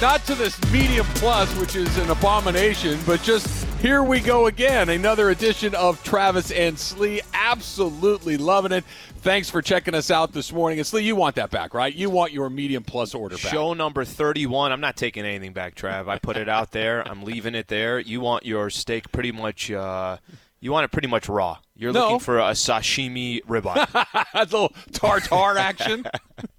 [0.00, 4.88] not to this medium plus, which is an abomination, but just here we go again.
[4.88, 7.20] Another edition of Travis and Slee.
[7.34, 8.84] Absolutely loving it.
[9.18, 10.78] Thanks for checking us out this morning.
[10.78, 11.92] And Slee, you want that back, right?
[11.92, 13.52] You want your medium plus order back.
[13.52, 14.70] Show number 31.
[14.70, 16.08] I'm not taking anything back, Trav.
[16.08, 17.06] I put it out there.
[17.06, 17.98] I'm leaving it there.
[17.98, 19.70] You want your steak pretty much.
[19.70, 20.18] Uh,
[20.60, 21.58] you want it pretty much raw.
[21.76, 22.00] You're No.
[22.06, 23.86] looking for a sashimi ribeye.
[24.34, 26.04] a little tartar action.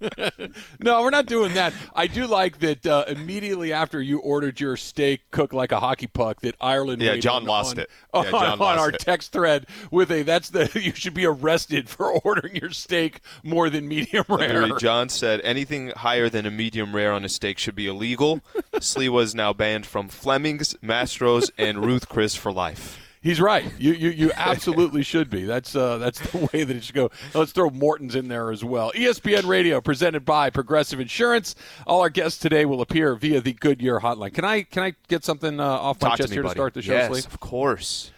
[0.80, 1.74] no, we're not doing that.
[1.94, 6.06] I do like that uh, immediately after you ordered your steak cooked like a hockey
[6.06, 7.02] puck, that Ireland.
[7.02, 7.90] Yeah, John on- lost on- it.
[8.14, 8.98] On, Yeah, John on lost our it.
[8.98, 13.68] text thread with a that's the you should be arrested for ordering your steak more
[13.68, 14.48] than medium rare.
[14.62, 18.40] Henry John said anything higher than a medium rare on a steak should be illegal.
[18.74, 22.98] Sliwa is now banned from Fleming's, Mastro's, and Ruth Chris for life.
[23.22, 23.70] He's right.
[23.78, 25.44] You you, you absolutely should be.
[25.44, 27.10] That's uh, that's the way that it should go.
[27.34, 28.92] Let's throw Morton's in there as well.
[28.92, 31.54] ESPN Radio presented by Progressive Insurance.
[31.86, 34.32] All our guests today will appear via the Goodyear hotline.
[34.32, 36.50] Can I can I get something uh, off my Talk to chest me, here to
[36.50, 38.10] start the show, Yes, of course.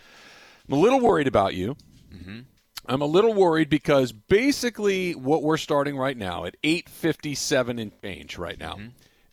[0.69, 1.77] I'm a little worried about you.
[2.15, 2.41] Mm-hmm.
[2.87, 8.39] I'm a little worried because basically what we're starting right now at 8:57 and change
[8.39, 8.89] right now Mm-hmm.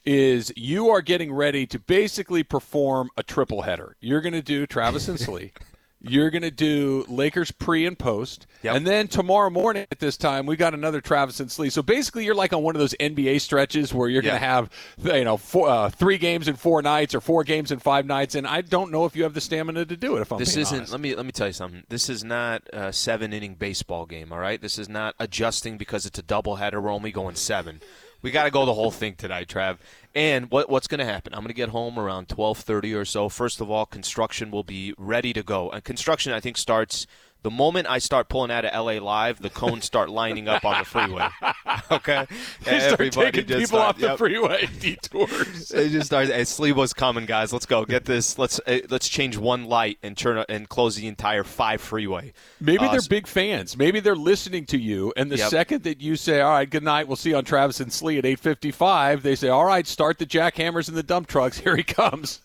[0.10, 3.96] Is you are getting ready to basically perform a triple header.
[4.00, 5.52] You're going to do Travis and Slee.
[6.02, 8.48] You're going to do Lakers pre and post.
[8.64, 8.74] Yep.
[8.74, 11.70] And then tomorrow morning at this time, we got another Travis and Slee.
[11.70, 14.70] So basically, you're like on one of those NBA stretches where you're going to have,
[14.98, 18.34] you know, four, uh, three games in four nights or four games in five nights.
[18.34, 20.22] And I don't know if you have the stamina to do it.
[20.22, 20.78] If I'm This isn't.
[20.78, 20.92] honest.
[20.94, 21.84] Let me let me tell you something.
[21.90, 24.32] This is not a seven inning baseball game.
[24.32, 24.62] All right.
[24.62, 26.82] This is not adjusting because it's a doubleheader.
[26.82, 27.82] We're only going seven.
[28.22, 29.78] We got to go the whole thing tonight, Trav.
[30.14, 31.34] And what what's going to happen?
[31.34, 33.30] I'm going to get home around 12:30 or so.
[33.30, 35.70] First of all, construction will be ready to go.
[35.70, 37.08] And construction, I think, starts
[37.42, 39.42] the moment I start pulling out of LA Live.
[39.42, 41.28] The cones start lining up on the freeway.
[41.92, 42.26] Okay.
[42.66, 44.18] They start Everybody taking just people start- off the yep.
[44.18, 45.70] freeway detours.
[45.70, 46.34] They just started.
[46.34, 47.52] Hey, sleep was coming, guys.
[47.54, 47.84] Let's go.
[47.86, 48.38] Get this.
[48.38, 52.34] Let's uh, let's change one light and turn and close the entire five freeway.
[52.60, 53.76] Maybe Uh, they're s- big fans.
[53.78, 55.50] Maybe they're listening to you, and the Yep.
[55.50, 58.18] second that you say, "All right, good night, we'll see you on Travis and Slee
[58.20, 61.58] at 8:55," they say, "All right, start the jackhammers and the dump trucks.
[61.64, 62.42] Here he comes."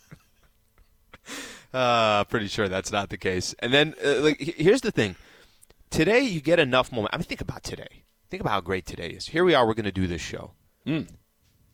[1.74, 3.54] Uh, pretty sure that's not the case.
[3.58, 5.16] And then, uh, like, here's the thing.
[5.90, 7.12] Today, you get enough moment.
[7.12, 8.04] I mean, think about today.
[8.30, 9.26] Think about how great today is.
[9.26, 9.66] Here we are.
[9.66, 10.52] We're going to do this show.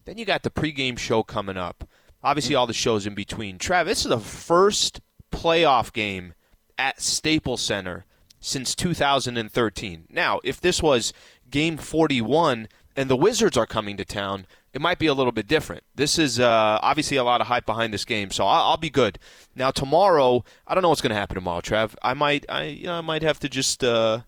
[0.06, 1.86] Then you got the pregame show coming up.
[2.22, 3.58] Obviously, all the shows in between.
[3.58, 5.00] Trav, this is the first
[5.30, 6.34] playoff game
[6.78, 8.06] at Staples Center
[8.40, 10.06] since 2013.
[10.08, 11.12] Now, if this was
[11.50, 15.46] game 41 and the Wizards are coming to town, it might be a little bit
[15.48, 15.82] different.
[15.94, 18.90] This is uh, obviously a lot of hype behind this game, so I'll, I'll be
[18.90, 19.18] good.
[19.56, 21.94] Now, tomorrow, I don't know what's going to happen tomorrow, Trav.
[22.02, 23.82] I might, I, you know, I might have to just.
[23.84, 24.20] Uh,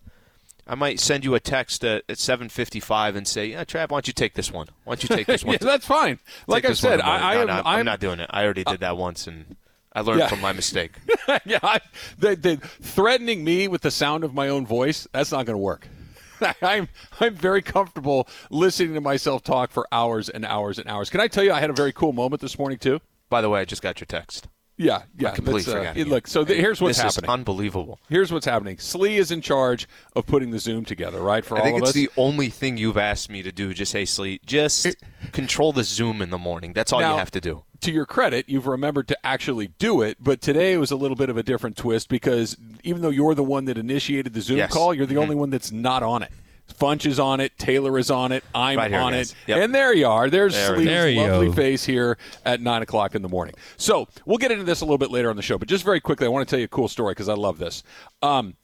[0.65, 4.07] I might send you a text at, at 7:55 and say, "Yeah, Trav, why don't
[4.07, 4.67] you take this one?
[4.85, 6.19] Why don't you take this one?" yeah, that's fine.
[6.47, 7.47] Like I said, tomorrow." I, I No, am.
[7.47, 8.29] no, I'm, I'm not doing it.
[8.29, 9.57] I already did that once, and
[9.91, 10.27] I learned Yeah.
[10.29, 10.91] from my mistake.
[11.45, 11.81] yeah, I,
[12.17, 15.87] the, the threatening me with the sound of my own voice—that's not going to work.
[16.61, 16.87] I'm
[17.19, 21.09] I'm very comfortable listening to myself talk for hours and hours and hours.
[21.09, 22.99] Can I tell you, I had a very cool moment this morning too.
[23.29, 24.47] By the way, I just got your text.
[24.75, 25.31] Yeah, yeah.
[25.31, 27.29] completely let's, uh, it- look, so here's what's this happening.
[27.29, 27.99] is unbelievable.
[28.09, 28.79] here's what's happening.
[28.79, 31.45] Slee is in charge of putting the Zoom together, right?
[31.45, 31.93] For I all think of it's us.
[31.95, 33.71] the only thing you've asked me to do.
[33.75, 34.39] Just say, Slee.
[34.47, 34.87] Just
[35.31, 36.73] control the Zoom in the morning.
[36.73, 37.63] That's all Now- you have to do.
[37.83, 40.17] To your credit, you've remembered to actually do it.
[40.19, 43.35] But today it was a little bit of a different twist because even though you're
[43.35, 44.71] the one that initiated the Zoom Yes.
[44.73, 45.21] call, you're the Mhm.
[45.21, 46.29] only one that's not on it.
[46.79, 47.51] Funch is on it.
[47.57, 48.43] Taylor is on it.
[48.55, 49.31] I'm Right on guys.
[49.31, 49.35] it.
[49.49, 49.57] Yep.
[49.63, 50.29] And there you are.
[50.29, 53.53] There's There it There lovely face here at 9 o'clock in the morning.
[53.77, 55.57] So we'll get into this a little bit later on the show.
[55.57, 57.59] But just very quickly, I want to tell you a cool story because I love
[57.59, 57.83] this.
[58.21, 58.55] Um,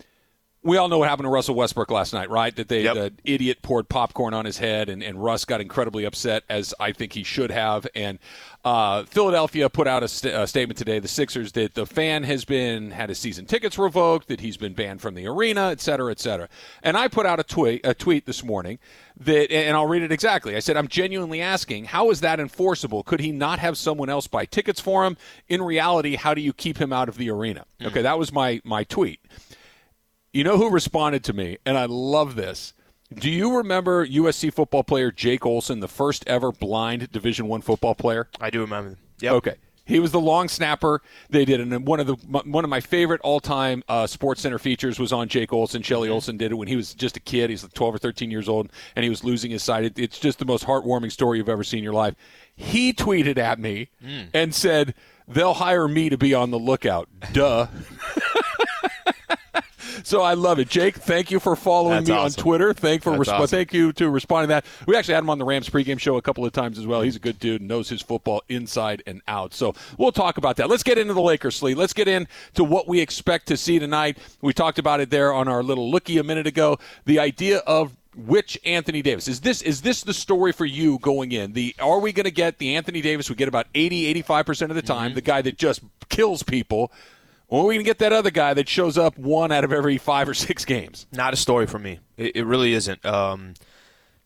[0.61, 2.53] we all know what happened to Russell Westbrook last night, right?
[2.55, 2.95] That they, Yep.
[2.95, 6.91] the idiot poured popcorn on his head, and, and Russ got incredibly upset, as I
[6.91, 7.87] think he should have.
[7.95, 8.19] And
[8.65, 12.43] uh, Philadelphia put out a, st- a statement today, the Sixers, that the fan has
[12.43, 16.11] been had his season tickets revoked, that he's been banned from the arena, et cetera,
[16.11, 16.49] et cetera.
[16.83, 18.79] And I put out a tweet, a tweet this morning
[19.17, 20.57] that, and I'll read it exactly.
[20.57, 23.03] I said, I'm genuinely asking, how is that enforceable?
[23.03, 25.15] Could he not have someone else buy tickets for him?
[25.47, 27.63] In reality, how do you keep him out of the arena?
[27.81, 29.21] Okay, that was my my tweet.
[30.31, 32.73] You know who responded to me, and I love this.
[33.13, 37.95] Do you remember USC football player Jake Olson, the first ever blind Division One football
[37.95, 38.29] player?
[38.39, 38.97] I do remember.
[39.19, 39.33] Yeah.
[39.33, 39.55] Okay.
[39.85, 41.01] He was the long snapper.
[41.31, 44.59] They did, and one of the one of my favorite all time uh, Sports Center
[44.59, 45.81] features was on Jake Olson.
[45.81, 47.49] Shelly Olson did it when he was just a kid.
[47.49, 49.85] He's like twelve or thirteen years old, and he was losing his sight.
[49.85, 52.13] It, it's just the most heartwarming story you've ever seen in your life.
[52.55, 53.89] He tweeted at me
[54.31, 54.93] and said,
[55.27, 57.65] "They'll hire me to be on the lookout." Duh.
[60.03, 60.69] so I love it.
[60.69, 62.39] Jake, thank you for following That's me awesome.
[62.39, 62.73] on Twitter.
[62.73, 63.47] Thank for resp- awesome.
[63.47, 64.65] thank you to responding to that.
[64.87, 67.01] We actually had him on the Rams pregame show a couple of times as well.
[67.01, 69.53] He's a good dude, and knows his football inside and out.
[69.53, 70.69] So we'll talk about that.
[70.69, 71.75] Let's get into the Lakers, Slee.
[71.75, 74.17] Let's get into what we expect to see tonight.
[74.41, 76.77] We talked about it there on our little lookie a minute ago.
[77.05, 81.31] The idea of which Anthony Davis is this is this the story for you going
[81.31, 84.69] in the are we going to get the Anthony Davis we get about 80 85%
[84.69, 85.15] of the time mm-hmm.
[85.15, 86.91] the guy that just kills people
[87.49, 89.73] or are we going to get that other guy that shows up one out of
[89.73, 91.99] every 5 or 6 games Not a story for me.
[92.17, 93.05] It, it really isn't.
[93.05, 93.55] Um,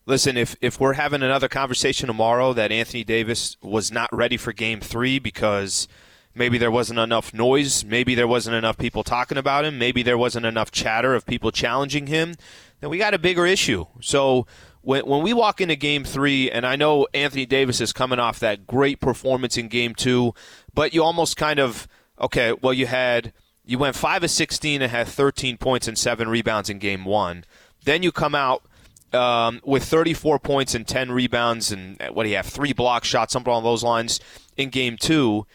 [0.06, 4.52] listen, if if we're having another conversation tomorrow that Anthony Davis was not ready for
[4.52, 5.88] Game Three because
[6.34, 10.18] maybe there wasn't enough noise, maybe there wasn't enough people talking about him, maybe there
[10.18, 12.34] wasn't enough chatter of people challenging him,
[12.80, 13.86] then we got a bigger issue.
[14.00, 14.46] So.
[14.86, 18.38] When, when we walk into game three, and I know Anthony Davis is coming off
[18.40, 20.34] that great performance in game two,
[20.74, 21.88] but you almost kind of,
[22.20, 23.32] okay, well, you had,
[23.64, 27.44] you went 5 of 16 and had 13 points and 7 rebounds in game one.
[27.84, 28.64] Then you come out
[29.12, 32.46] um, with 34 points and 10 rebounds and what do you have?
[32.46, 34.20] Three block shots, something along those lines
[34.56, 35.46] in game two.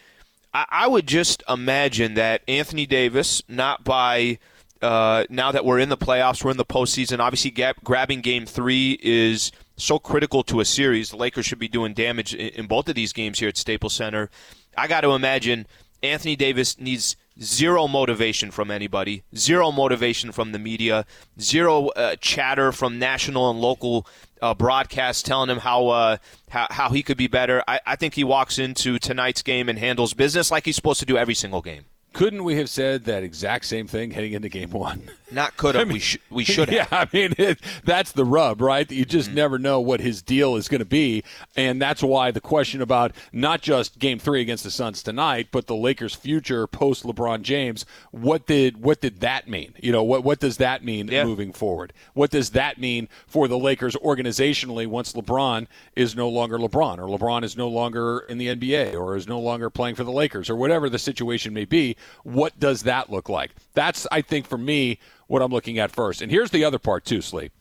[0.54, 4.40] I, I would just imagine that Anthony Davis, not by
[4.82, 7.20] uh, now that we're in the playoffs, we're in the postseason.
[7.20, 11.10] Obviously, gap, grabbing game three is so critical to a series.
[11.10, 13.94] The Lakers should be doing damage in, in both of these games here at Staples
[13.94, 14.30] Center.
[14.78, 15.68] I got to imagine
[16.02, 21.06] Anthony Davis needs zero motivation from anybody, zero motivation from the media,
[21.40, 24.06] zero uh, chatter from national and local
[24.42, 26.18] uh, broadcasts telling him how, uh,
[26.50, 27.64] how how he could be better.
[27.68, 31.06] I, I think he walks into tonight's game and handles business like he's supposed to
[31.06, 31.86] do every single game.
[32.14, 35.90] couldn't we have said that exact same thing heading into game 1 Not could have.
[35.92, 36.70] we, sh- we should have.
[36.80, 38.90] Yeah, I mean, it, that's the rub, right?
[38.90, 39.36] You just mm-hmm.
[39.36, 41.24] never know what his deal is going to be.
[41.58, 45.68] And that's why the question about not just game three against the Suns tonight, but
[45.68, 49.74] the Lakers' future post LeBron James, what did what did that mean?
[49.82, 51.26] You know, what, what does that mean Yeah.
[51.26, 51.92] moving forward?
[52.14, 57.18] What does that mean for the Lakers organizationally once LeBron is no longer LeBron or
[57.18, 60.50] LeBron is no longer in the NBA or is no longer playing for the Lakers
[60.50, 61.96] or whatever the situation may be?
[62.24, 63.52] What does that look like?
[63.74, 65.00] That's, I think, for me,
[65.30, 66.22] what I'm looking at first.
[66.22, 67.52] And here's the other part, too, Slee.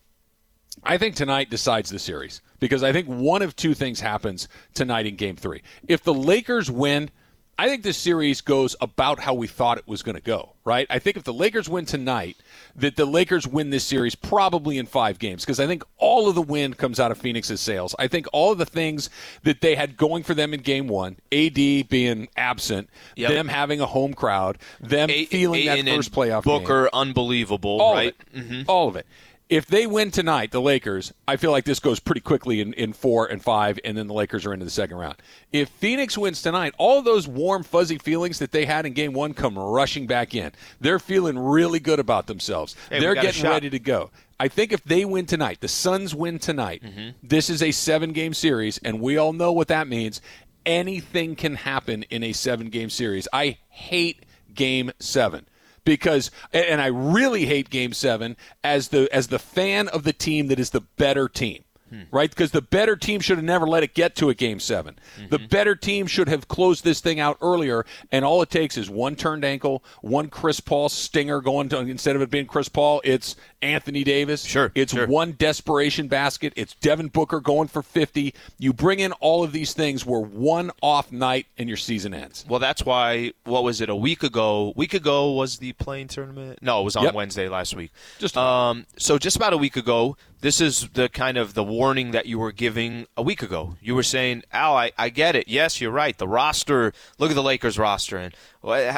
[0.83, 5.07] I think tonight decides the series because I think one of two things happens tonight
[5.07, 5.63] in game three.
[5.87, 7.11] If the Lakers win,
[7.61, 10.87] I think this series goes about how we thought it was going to go, right?
[10.89, 12.37] I think if the Lakers win tonight,
[12.77, 16.37] that the Lakers win this series probably in five games because I think all of
[16.37, 17.97] the wind comes out of Phoenix's sails.
[17.99, 19.11] I think all of the things
[19.43, 21.55] that they had going for them in game one, AD
[21.89, 23.31] being absent, Yep.
[23.31, 26.89] them having a home crowd, them A- feeling that Aiden and first playoff game Booker,
[26.93, 28.15] unbelievable, all right?
[28.35, 28.63] Mm-hmm.
[28.71, 29.07] All of it.
[29.49, 32.93] If they win tonight, the Lakers, I feel like this goes pretty quickly in, in
[32.93, 35.17] four and five, and then the Lakers are into the second round.
[35.53, 39.33] If Phoenix wins tonight, all those warm, fuzzy feelings that they had in game one
[39.33, 40.53] come rushing back in.
[40.83, 42.77] They're feeling really good about themselves.
[42.91, 44.11] Hey, They're getting ready to go.
[44.39, 47.11] I think if they win tonight, the Suns win tonight, Mm-hmm.
[47.23, 50.21] this is a seven game series, and we all know what that means.
[50.67, 53.27] Anything can happen in a seven game series.
[53.33, 54.25] I hate
[54.55, 55.47] game seven
[55.89, 60.49] because and I really hate game 7 as the as the fan of the team
[60.49, 61.65] that is the better team.
[62.11, 62.31] Right?
[62.31, 64.97] Because the better team should have never let it get to a game 7.
[65.31, 68.89] The better team should have closed this thing out earlier and all it takes is
[68.91, 73.01] one turned ankle, one Chris Paul stinger going to instead of it being Chris Paul,
[73.05, 74.45] it's Anthony Davis.
[74.45, 75.07] Sure, It's sure.
[75.07, 78.35] one desperation basket, it's Devin Booker going for 50.
[78.59, 82.45] You bring in all of these things where one off night and your season ends.
[82.49, 83.33] Well, that's why.
[83.45, 83.89] What was it?
[83.89, 84.73] A week ago.
[84.77, 86.59] Week ago was the play-in tournament.
[86.63, 87.15] No, it was on Yep.
[87.15, 87.91] Wednesday last week.
[88.19, 88.87] Just um.
[88.99, 92.39] So just about a week ago, this is the kind of the warning that you
[92.39, 93.77] were giving a week ago.
[93.81, 95.49] You were saying, "Al, I, I get it.
[95.49, 96.17] Yes, you're right.
[96.17, 96.93] The roster.
[97.19, 98.35] Look at the Lakers roster, and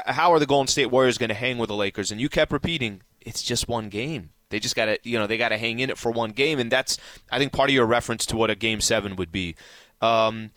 [0.06, 2.52] how are the Golden State Warriors going to hang with the Lakers?" And you kept
[2.52, 5.78] repeating, "It's just one game." They just got to, you know, they got to hang
[5.78, 6.98] in it for one game, and that's,
[7.30, 9.54] I think, part of your reference to what a game seven would be.
[10.02, 10.50] Um,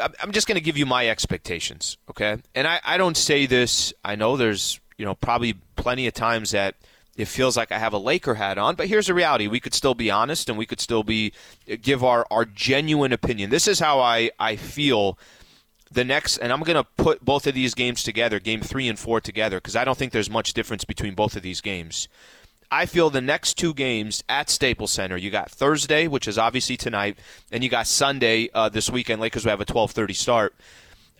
[0.00, 2.38] I'm just going to give you my expectations, okay?
[2.54, 3.92] And I, I don't say this.
[4.04, 6.74] I know there's you know probably plenty of times that
[7.20, 9.74] it feels like I have a Laker hat on, but here's the reality: we could
[9.74, 11.32] still be honest, and we could still be
[11.82, 13.50] give our our genuine opinion.
[13.50, 15.18] This is how I I feel.
[15.92, 18.96] The next, and I'm going to put both of these games together, game three and
[18.96, 22.06] four together, because I don't think there's much difference between both of these games.
[22.70, 25.16] I feel the next two games at Staples Center.
[25.16, 27.18] You got Thursday, which is obviously tonight,
[27.50, 29.20] and you got Sunday uh, this weekend.
[29.20, 30.54] Lakers will have a 12:30 start.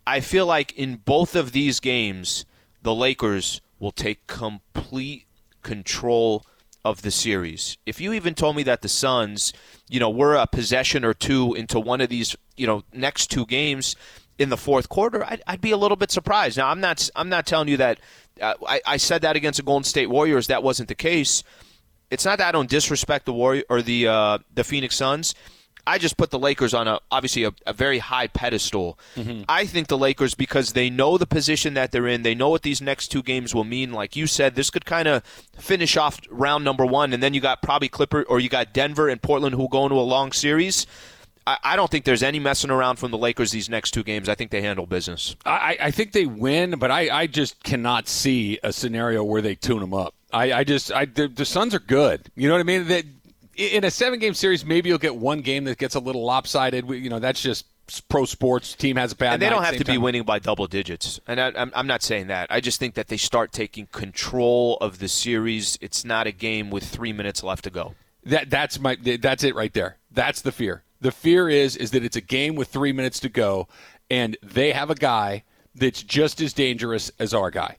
[0.07, 2.47] I feel like in both of these games,
[2.83, 5.27] the Lakers will take complete
[5.63, 6.45] control
[6.85, 7.77] of the series.
[7.85, 9.53] If you even told me that the Suns,
[9.89, 13.47] you know, were a possession or two into one of these, you know, next two
[13.47, 13.97] games
[14.39, 16.57] in the fourth quarter, I'd, I'd be a little bit surprised.
[16.57, 18.01] Now, I'm not, I'm not telling you that
[18.41, 20.47] Uh, I, I said that against the Golden State Warriors.
[20.47, 21.45] That wasn't the case.
[22.11, 25.35] It's not that I don't disrespect the Warrior or the uh, the Phoenix Suns.
[25.91, 28.97] I just put the Lakers on a obviously a, a very high pedestal.
[29.17, 29.43] Mm-hmm.
[29.49, 32.63] I think the Lakers because they know the position that they're in, they know what
[32.63, 33.93] these next two games will mean.
[33.93, 35.25] Like you said, this could kind of
[35.59, 39.09] finish off round number one, and then you got probably Clipper or you got Denver
[39.09, 40.87] and Portland who will go into a long series.
[41.45, 44.29] I, I don't think there's any messing around from the Lakers these next two games.
[44.29, 45.35] I think they handle business.
[45.45, 49.57] I, I think they win, but I, I just cannot see a scenario where they
[49.57, 50.15] tune them up.
[50.33, 52.31] I, I just I the, the Suns are good.
[52.37, 52.87] You know what I mean?
[52.87, 53.03] They,
[53.61, 56.89] in a seven game series, maybe you'll get one game that gets a little lopsided.
[56.89, 57.67] You know, that's just
[58.09, 58.75] pro sports.
[58.75, 59.35] Team has a bad.
[59.35, 59.95] And they night, don't have to time.
[59.95, 61.21] be winning by double digits.
[61.27, 62.47] And I, I'm, I'm not saying that.
[62.51, 65.79] I just think that they start taking control of the series.
[65.81, 67.95] It's not a game with three minutes left to go.
[68.25, 69.97] That that's my that's it right there.
[70.11, 70.83] That's the fear.
[71.01, 73.67] The fear is is that it's a game with three minutes to go,
[74.11, 77.77] and they have a guy that's just as dangerous as our guy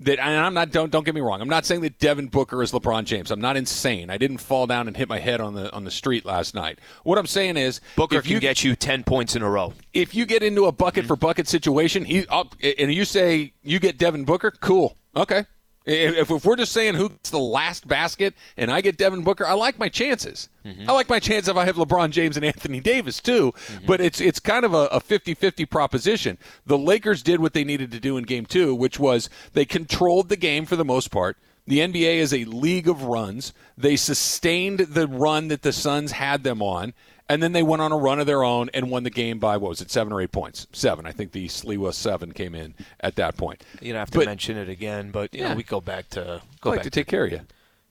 [0.00, 1.40] that and I'm not don't don't get me wrong.
[1.40, 3.30] I'm not saying that Devin Booker is LeBron James.
[3.30, 4.10] I'm not insane.
[4.10, 6.78] I didn't fall down and hit my head on the on the street last night.
[7.04, 9.72] What I'm saying is Booker can you, get you 10 points in a row.
[9.94, 11.08] If you get into a bucket mm-hmm.
[11.08, 14.96] for bucket situation, he I'll, and you say you get Devin Booker, cool.
[15.14, 15.44] Okay.
[15.86, 19.52] If, if we're just saying who's the last basket and I get Devin Booker, I
[19.52, 20.48] like my chances.
[20.64, 20.90] Mm-hmm.
[20.90, 23.52] I like my chance if I have LeBron James and Anthony Davis too.
[23.52, 23.86] Mm-hmm.
[23.86, 26.38] But it's it's kind of a, a 50-50 proposition.
[26.66, 30.28] The Lakers did what they needed to do in game two, which was they controlled
[30.28, 31.36] the game for the most part.
[31.68, 33.52] The NBA is a league of runs.
[33.76, 36.94] They sustained the run that the Suns had them on,
[37.28, 39.56] and then they went on a run of their own and won the game by
[39.56, 40.66] what was it, seven or eight points?
[40.72, 41.06] Seven.
[41.06, 43.64] I think the Sliwa seven came in at that point.
[43.80, 45.50] You don't have to but, mention it again, but you yeah.
[45.50, 47.40] know we go back to go like back to take care of you.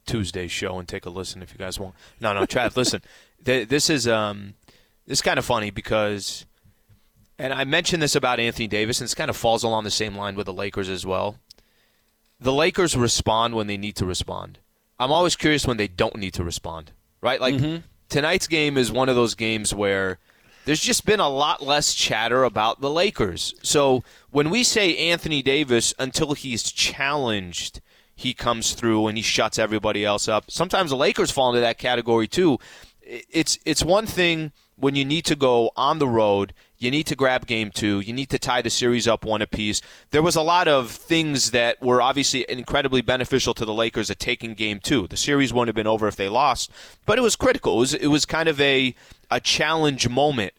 [0.05, 1.95] Tuesday's show and take a listen if you guys want.
[2.19, 3.01] No, no, Trav, listen.
[3.43, 4.53] This is um,
[5.05, 6.45] this is kind of funny because,
[7.37, 10.15] and I mentioned this about Anthony Davis, and this kind of falls along the same
[10.15, 11.37] line with the Lakers as well.
[12.39, 14.59] The Lakers respond when they need to respond.
[14.99, 16.91] I'm always curious when they don't need to respond.
[17.21, 17.55] Right, like.
[17.55, 17.77] Mm-hmm
[18.09, 20.19] tonight's game is one of those games where
[20.65, 23.53] there's just been a lot less chatter about the Lakers.
[23.61, 27.81] So when we say Anthony Davis, until he's challenged,
[28.15, 30.49] he comes through and he shuts everybody else up.
[30.49, 32.57] Sometimes the Lakers fall into that category too.
[33.01, 37.15] It's it's one thing when you need to go on the road you need to
[37.15, 37.99] grab game two.
[37.99, 39.81] You need to tie the series up one apiece.
[40.11, 44.19] There was a lot of things that were obviously incredibly beneficial to the Lakers at
[44.19, 45.07] taking game two.
[45.07, 46.71] The series wouldn't have been over if they lost,
[47.05, 47.77] but it was critical.
[47.77, 48.93] It was, it was kind of a,
[49.31, 50.53] a challenge moment.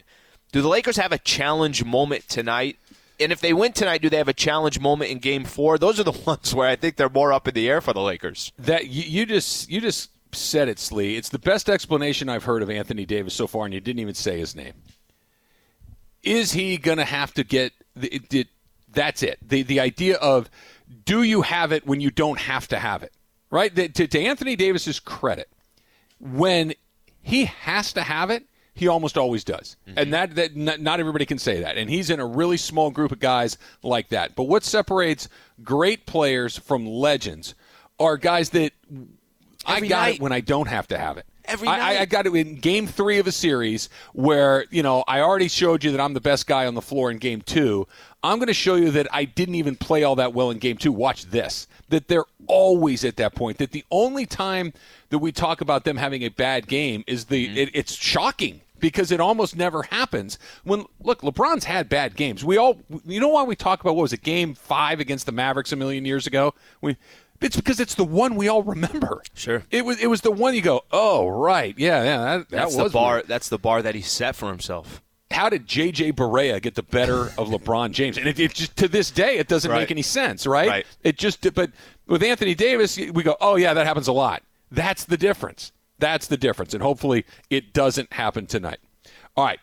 [0.53, 2.79] Do the Lakers have a challenge moment tonight?
[3.19, 5.79] And if they win tonight, do they have a challenge moment in game four?
[5.79, 8.03] Those are the ones where I think they're more up in the air for the
[8.03, 8.53] Lakers.
[8.59, 11.17] That you, you just you just said it, Slee.
[11.17, 14.15] It's the best explanation I've heard of Anthony Davis so far, and you didn't even
[14.15, 14.75] say his name
[16.27, 17.73] is he going to have to get
[18.93, 19.39] that's it.
[19.41, 20.51] The the idea of
[21.05, 23.13] do you have it when you don't have to have it,
[23.51, 23.75] right?
[23.75, 25.49] The, to, to Anthony Davis's credit,
[26.21, 26.75] when
[27.23, 29.99] he has to have it, he almost always does, mm-hmm.
[29.99, 31.79] and that that not, not everybody can say that.
[31.79, 34.35] And he's in a really small group of guys like that.
[34.35, 35.29] But what separates
[35.63, 37.55] great players from legends
[37.99, 38.73] are guys that
[39.67, 40.15] Every I got night.
[40.17, 41.81] it when I don't have to have it every night.
[41.81, 45.49] I, I, got it in game three of a series where, you know, I already
[45.49, 47.87] showed you that I'm the best guy on the floor in game two.
[48.23, 50.77] I'm going to show you that I didn't even play all that well in game
[50.77, 50.93] two.
[50.93, 51.69] Watch this.
[51.89, 53.59] That they're always at that point.
[53.59, 54.73] That the only time
[55.11, 57.57] that we talk about them having a bad game is the, mm-hmm.
[57.57, 60.39] it, it's shocking because it almost never happens.
[60.65, 62.45] When look, LeBron's had bad games.
[62.45, 65.33] We all, you know, why we talk about what was it, Game Five against the
[65.33, 66.55] Mavericks a million years ago?
[66.81, 66.97] We
[67.41, 69.23] it's because it's the one we all remember.
[69.35, 69.65] Sure.
[69.71, 72.19] It was it was the one you go, oh right, yeah, yeah.
[72.19, 73.15] That, that that's the bar.
[73.15, 73.29] Weird.
[73.29, 75.03] That's the bar that he set for himself.
[75.31, 78.17] How did JJ Barea get the better of LeBron James?
[78.17, 79.81] And it, it, just to this day, it doesn't right.
[79.81, 80.69] make any sense, right?
[80.69, 80.87] Right.
[81.03, 81.73] It just, but
[82.07, 84.45] with Anthony Davis, we go, oh yeah, that happens a lot.
[84.71, 85.73] That's the difference.
[85.99, 88.79] That's the difference, and hopefully it doesn't happen tonight.
[89.37, 89.59] All right,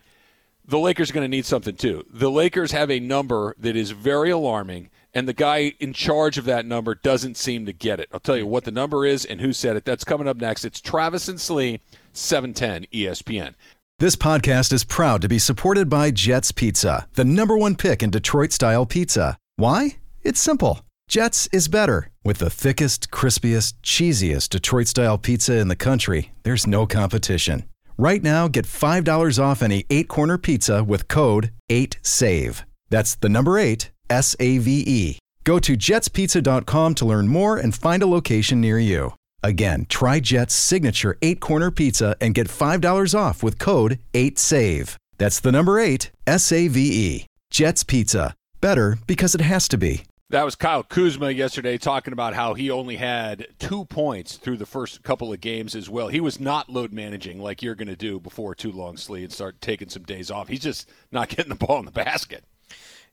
[0.65, 2.05] the Lakers are going to need something too.
[2.09, 6.45] The Lakers have a number that is very alarming and the guy in charge of
[6.45, 8.09] that number doesn't seem to get it.
[8.11, 9.85] I'll tell you what the number is and who said it.
[9.85, 10.65] That's coming up next.
[10.65, 11.79] It's Travis and Slee,
[12.13, 13.53] 710 ESPN.
[13.99, 18.09] This podcast is proud to be supported by Jets Pizza, the number one pick in
[18.09, 19.37] Detroit style pizza.
[19.55, 19.97] Why?
[20.23, 20.81] It's simple.
[21.07, 22.09] Jets is better.
[22.23, 27.65] With the thickest, crispiest, cheesiest Detroit style pizza in the country, there's no competition.
[27.97, 32.63] Right now, get $5 off any eight corner pizza with code 8SAVE.
[32.89, 35.17] That's the number eight S A V E.
[35.43, 39.13] Go to jetspizza.com to learn more and find a location near you.
[39.41, 44.95] Again, try Jet's signature eight corner pizza and get $5 off with code 8SAVE.
[45.17, 47.25] That's the number eight, S A V E.
[47.49, 48.35] Jet's Pizza.
[48.61, 50.03] Better because it has to be.
[50.29, 54.65] That was Kyle Kuzma yesterday talking about how he only had two points through the
[54.65, 56.07] first couple of games as well.
[56.07, 59.31] He was not load managing like you're going to do before too long Slee and
[59.33, 60.47] start taking some days off.
[60.47, 62.43] He's just not getting the ball in the basket.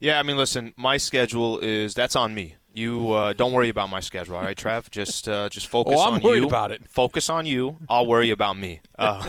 [0.01, 2.57] Yeah, I mean, listen, my schedule is that's on me.
[2.73, 4.91] You uh, don't worry about my schedule, all right, Trev?
[4.91, 6.47] Just uh, just focus oh, I'm on worried you.
[6.47, 6.89] about it.
[6.89, 7.79] Focus on you.
[7.89, 8.81] I'll worry about me.
[8.99, 9.29] Uh,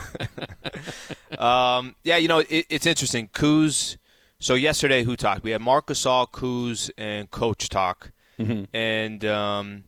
[1.38, 3.28] um, yeah, you know, it, it's interesting.
[3.30, 3.98] Kuz
[4.42, 5.44] so yesterday, who talked?
[5.44, 8.75] We had Marcus All, Kuz, and Coach talk, mm-hmm.
[8.75, 9.84] and um,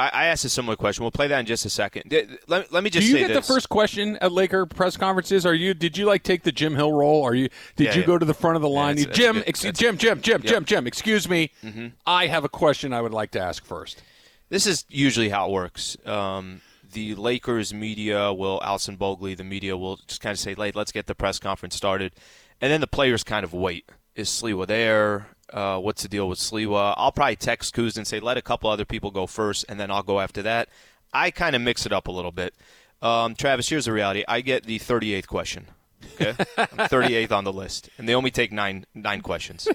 [0.00, 1.04] I, I, asked a similar question.
[1.04, 2.12] We'll play that in just a second.
[2.46, 3.06] Let, let me just.
[3.06, 3.46] Do you get this.
[3.46, 5.44] the first question at Laker press conferences?
[5.46, 5.74] Are you?
[5.74, 7.22] Did you like take the Jim Hill role?
[7.22, 7.48] Are you?
[7.76, 8.06] Did yeah, you yeah.
[8.06, 8.96] go to the front of the line?
[8.96, 10.86] Yeah, you, Jim, ex- Jim, Jim, Jim, Jim, Jim, Jim.
[10.86, 11.50] Excuse me.
[11.62, 11.88] Mm-hmm.
[12.06, 14.02] I have a question I would like to ask first.
[14.48, 15.96] This is usually how it works.
[16.04, 16.60] Um,
[16.92, 20.92] the Lakers media will, Alison Bogley, the media will just kind of say, "Late, let's
[20.92, 22.12] get the press conference started."
[22.60, 23.90] and then the players kind of wait.
[24.14, 25.28] Is Sliwa there?
[25.52, 26.94] Uh, what's the deal with Sliwa?
[26.96, 29.90] I'll probably text Kuz and say let a couple other people go first, and then
[29.90, 30.68] I'll go after that.
[31.12, 32.54] I kind of mix it up a little bit.
[33.02, 35.66] Um, Travis, here's the reality: I get the 38th question.
[36.14, 39.68] Okay, I'm 38th on the list, and they only take nine nine questions.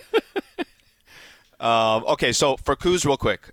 [1.60, 3.51] um, okay, so for Kuz, real quick,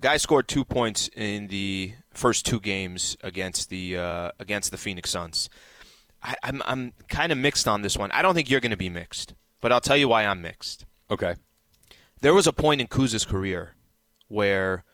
[0.00, 5.10] guy scored two points in the first two games against the uh, against the Phoenix
[5.10, 5.48] Suns.
[6.22, 8.10] I, I'm I'm kind of mixed on this one.
[8.12, 10.84] I don't think you're going to be mixed, but I'll tell you why I'm mixed.
[11.10, 11.36] Okay.
[12.20, 13.74] There was a point in Kuz's career
[14.28, 14.84] where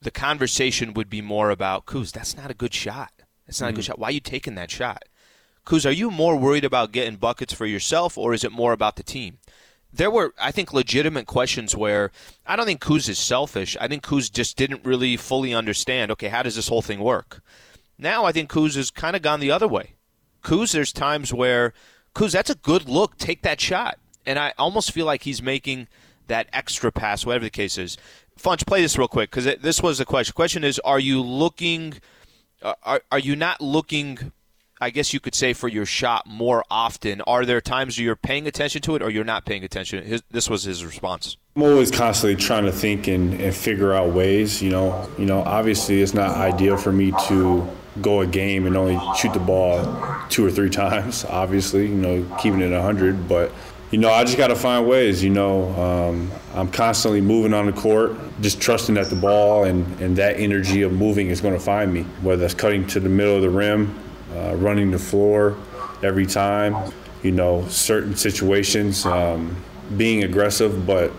[0.00, 2.12] the conversation would be more about Kuz.
[2.12, 3.12] That's not a good shot.
[3.46, 3.74] That's not mm-hmm.
[3.74, 3.86] a good mm.
[3.86, 3.98] shot.
[3.98, 5.04] Why are you taking that shot?
[5.66, 8.96] Kuz, are you more worried about getting buckets for yourself, or is it more about
[8.96, 9.38] the team?
[9.92, 12.10] There were, I think, legitimate questions where
[12.46, 13.76] I don't think Kuz is selfish.
[13.80, 16.10] I think Kuz just didn't really fully understand.
[16.12, 17.42] Okay, how does this whole thing work?
[17.98, 19.94] Now I think Kuz has kind of gone the other way.
[20.42, 21.74] Kuz, there's times where
[22.14, 23.18] Kuz, that's a good look.
[23.18, 23.98] Take that shot.
[24.26, 25.88] And I almost feel like he's making
[26.28, 27.96] that extra pass, whatever the case is.
[28.38, 30.32] Funch, play this real quick because this was the question.
[30.34, 31.94] Question is, are you looking?
[32.62, 34.32] Uh, are are you not looking?
[34.80, 37.20] I guess you could say for your shot more often.
[37.20, 40.02] Are there times you're paying attention to it, or you're not paying attention?
[40.02, 41.36] His, this was his response.
[41.54, 44.60] I'm always constantly trying to think and, and figure out ways.
[44.60, 47.68] You know, you know, obviously it's not ideal for me to
[48.00, 49.84] go a game and only shoot the ball
[50.30, 51.24] two or three times.
[51.26, 53.52] Obviously, you know, keeping it 100, but
[53.92, 55.22] you know, I just got to find ways.
[55.22, 59.86] You know, um, I'm constantly moving on the court, just trusting that the ball and,
[60.00, 62.02] and that energy of moving is going to find me.
[62.22, 63.96] Whether that's cutting to the middle of the rim,
[64.34, 65.58] uh, running the floor
[66.02, 66.90] every time.
[67.22, 69.54] You know, certain situations, um,
[69.96, 71.12] being aggressive, but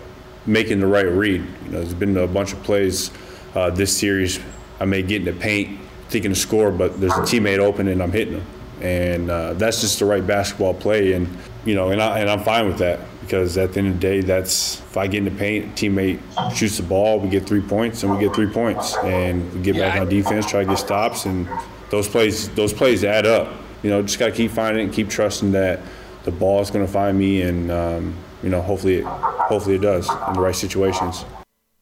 [0.44, 1.42] making the right read.
[1.64, 3.12] You know, there's been a bunch of plays
[3.54, 4.40] uh, this series.
[4.80, 8.02] I may get in the paint thinking to score, but there's a teammate open and
[8.02, 8.46] I'm hitting them.
[8.82, 11.12] And uh, that's just the right basketball play.
[11.12, 11.28] And,
[11.64, 14.00] you know, and, I, and I'm fine with that because at the end of the
[14.00, 16.20] day, that's if I get in the paint, teammate
[16.54, 18.96] shoots the ball, we get three points, and we get three points.
[18.98, 21.24] And we get back on defense, try to get stops.
[21.24, 21.48] And
[21.90, 23.52] those plays, those plays add up.
[23.82, 25.80] You know, just got to keep finding it and keep trusting that
[26.24, 27.42] the ball is going to find me.
[27.42, 31.24] And, um, you know, hopefully it, hopefully it does in the right situations.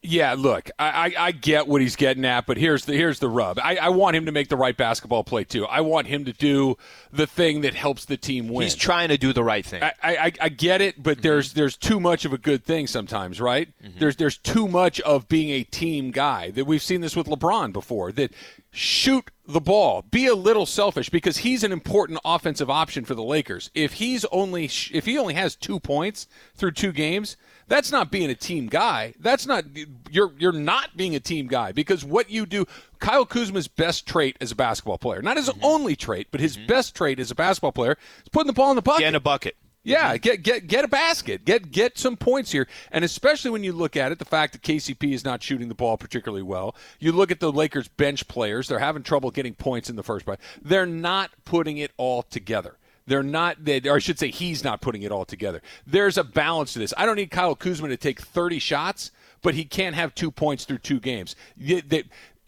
[0.04, 3.28] Yeah, look, I, I, I, get what he's getting at, but here's the here's the
[3.28, 3.60] rub.
[3.60, 5.64] I, I want him to make the right basketball play too.
[5.64, 6.76] I want him to do
[7.12, 8.64] the thing that helps the team win.
[8.64, 9.80] He's trying to do the right thing.
[9.80, 11.22] I I, I get it, but mm-hmm.
[11.22, 13.68] there's there's too much of a good thing sometimes, right?
[13.80, 14.00] Mm-hmm.
[14.00, 16.50] There's there's too much of being a team guy.
[16.50, 18.10] That we've seen this with LeBron before.
[18.10, 18.32] That
[18.72, 23.22] shoot the ball, be a little selfish because he's an important offensive option for the
[23.22, 23.70] Lakers.
[23.72, 27.36] If he's only if he only has two points through two games
[27.72, 29.14] that's not being a team guy.
[29.18, 29.64] That's not
[30.11, 32.66] you're you're not being a team guy because what you do
[32.98, 35.64] Kyle Kuzma's best trait as a basketball player, not his mm-hmm.
[35.64, 36.66] only trait, but his mm-hmm.
[36.66, 39.00] best trait as a basketball player is putting the ball in the bucket.
[39.00, 39.56] Get a bucket.
[39.85, 40.16] Yeah, mm-hmm.
[40.18, 41.46] get get get a basket.
[41.46, 42.68] Get get some points here.
[42.90, 45.74] And especially when you look at it, the fact that KCP is not shooting the
[45.74, 46.76] ball particularly well.
[47.00, 50.26] You look at the Lakers bench players, they're having trouble getting points in the first
[50.26, 50.38] place.
[50.61, 52.76] They're not putting it all together.
[53.06, 55.60] They're not, they, or I should say, he's not putting it all together.
[55.86, 56.94] There's a balance to this.
[56.96, 59.10] I don't need Kyle Kuzma to take 30 shots,
[59.42, 61.34] but he can't have two points through two games.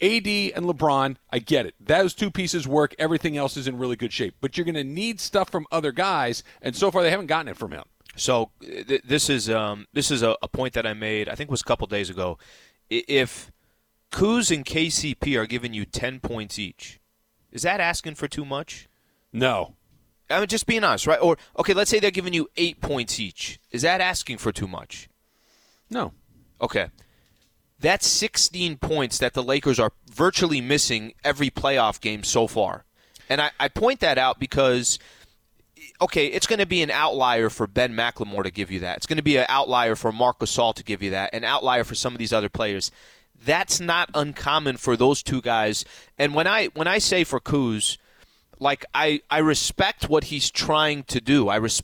[0.05, 1.75] AD and LeBron, I get it.
[1.81, 2.95] Those two pieces work.
[2.99, 4.35] Everything else is in really good shape.
[4.41, 7.49] But you're going to need stuff from other guys, and so far they haven't gotten
[7.49, 7.85] it from him.
[8.17, 11.29] So th- this is um, this is a, a, point that I made.
[11.29, 12.39] I think it was a couple days ago.
[12.89, 13.51] If
[14.13, 17.01] Kuz and KCP are giving you ten points each,
[17.51, 18.89] is that asking for too much?
[19.33, 19.75] No,
[20.31, 21.21] I'm just being honest, right?
[21.21, 23.61] Or okay, let's say they're giving you eight points each.
[23.71, 25.09] Is that asking for too much?
[25.91, 26.13] No.
[26.61, 26.89] Okay.
[27.79, 32.85] That's 16 points that the Lakers are virtually missing every playoff game so far.
[33.29, 34.99] And I, I point that out because
[36.01, 38.97] okay, it's going to be an outlier for Ben McLemore to give you that.
[38.97, 41.31] It's going to be an outlier for Marc Gasol to give you that.
[41.33, 42.91] An outlier for some of these other players.
[43.45, 45.85] That's not uncommon for those two guys.
[46.19, 47.99] And when I when I say for Kuz,
[48.65, 51.49] like I I respect what he's trying to do.
[51.49, 51.83] I res-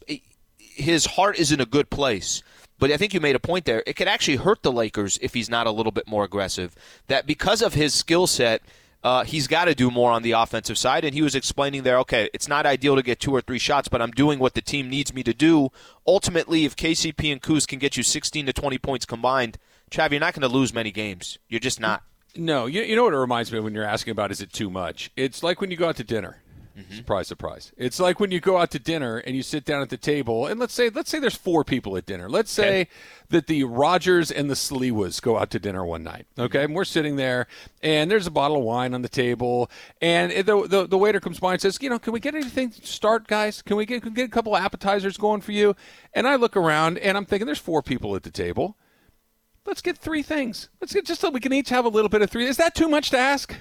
[0.59, 2.43] his heart is in a good place.
[2.79, 3.83] But I think you made a point there.
[3.87, 6.75] It could actually hurt the Lakers if he's not a little bit more aggressive.
[7.09, 8.63] That because of his skill set,
[9.05, 11.05] uh, he's got to do more on the offensive side.
[11.05, 13.89] And he was explaining there, okay, it's not ideal to get two or three shots,
[13.89, 15.69] but I'm doing what the team needs me to do.
[16.07, 19.59] Ultimately, if KCP and Kuz can get you 16 to 20 points combined,
[19.91, 21.39] Trav, you're not going to lose many games.
[21.51, 22.03] You're just not.
[22.35, 24.53] No, you, you know what it reminds me of when you're asking about is it
[24.55, 25.11] too much?
[25.17, 26.40] It's like when you go out to dinner.
[26.79, 26.95] Mm-hmm.
[26.95, 27.73] Surprise, surprise.
[27.77, 30.47] It's like when you go out to dinner and you sit down at the table,
[30.47, 32.29] and let's say let's say there's four people at dinner.
[32.29, 32.91] Let's say okay.
[33.31, 36.27] that the Rogers and the Sliwas go out to dinner one night.
[36.39, 36.65] Okay, mm-hmm.
[36.67, 37.47] and we're sitting there,
[37.83, 41.41] and there's a bottle of wine on the table, and the, the, the waiter comes
[41.41, 43.63] by and says, you know, can we get anything to start, guys?
[43.63, 45.75] Can we get can we get a couple of appetizers going for you?
[46.15, 48.77] And I look around and I'm thinking, there's four people at the table.
[49.67, 50.69] Let's get three things.
[50.81, 52.47] Let's get just so we can each have a little bit of three.
[52.47, 53.55] Is that too much to ask?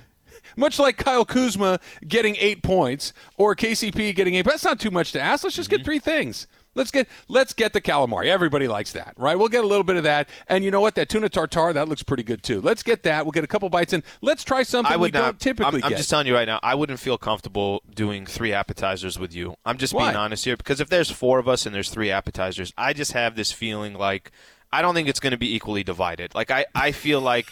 [0.55, 4.45] Much like Kyle Kuzma getting eight points or KCP getting eight.
[4.45, 5.43] That's not too much to ask.
[5.43, 5.77] Let's just mm-hmm.
[5.77, 6.47] get three things.
[6.75, 8.27] Let's get let's get the calamari.
[8.27, 9.37] Everybody likes that, right?
[9.37, 10.95] We'll get a little bit of that, and you know what?
[10.95, 12.61] That tuna tartare that looks pretty good too.
[12.61, 13.25] Let's get that.
[13.25, 14.03] We'll get a couple bites in.
[14.21, 15.91] Let's try something I would we not, don't typically I'm.
[15.91, 16.59] I'm just telling you right now.
[16.61, 19.55] I wouldn't feel comfortable doing three appetizers with you.
[19.65, 20.05] I'm just Why?
[20.05, 23.13] being honest here because if there's four of us and there's three appetizers, I just
[23.13, 24.31] have this feeling like
[24.71, 26.35] I don't think it's going to be equally divided.
[26.35, 27.47] Like I, I feel like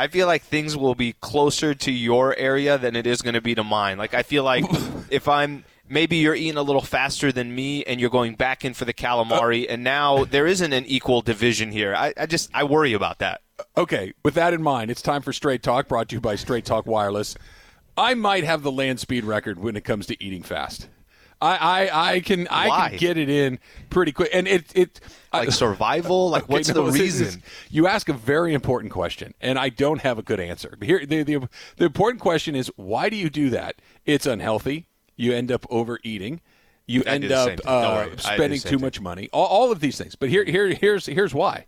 [0.00, 3.42] I feel like things will be closer to your area than it is going to
[3.42, 3.98] be to mine.
[3.98, 4.64] Like I feel like
[5.10, 8.72] if I'm maybe you're eating a little faster than me and you're going back in
[8.72, 9.72] for the calamari uh.
[9.72, 11.94] and now there isn't an equal division here.
[11.94, 13.42] I, I just I worry about that.
[13.58, 16.34] Uh, okay, with that in mind, it's time for Straight Talk brought to you by
[16.36, 17.36] Straight Talk Wireless.
[17.94, 20.88] I might have the land speed record when it comes to eating fast.
[21.40, 22.88] I, I, I can I Why?
[22.90, 25.00] can get it in pretty quick, and it it
[25.32, 26.28] like I, survival.
[26.30, 27.26] Like okay, what's no, the reason?
[27.26, 27.38] Is,
[27.70, 30.76] you ask a very important question, and I don't have a good answer.
[30.82, 33.76] Here, the, the the important question is why do you do that?
[34.04, 34.86] It's unhealthy.
[35.16, 36.40] You end up overeating.
[36.86, 39.28] You I end up uh, spending too much money.
[39.32, 40.16] All, all of these things.
[40.16, 41.66] But here here here's here's why.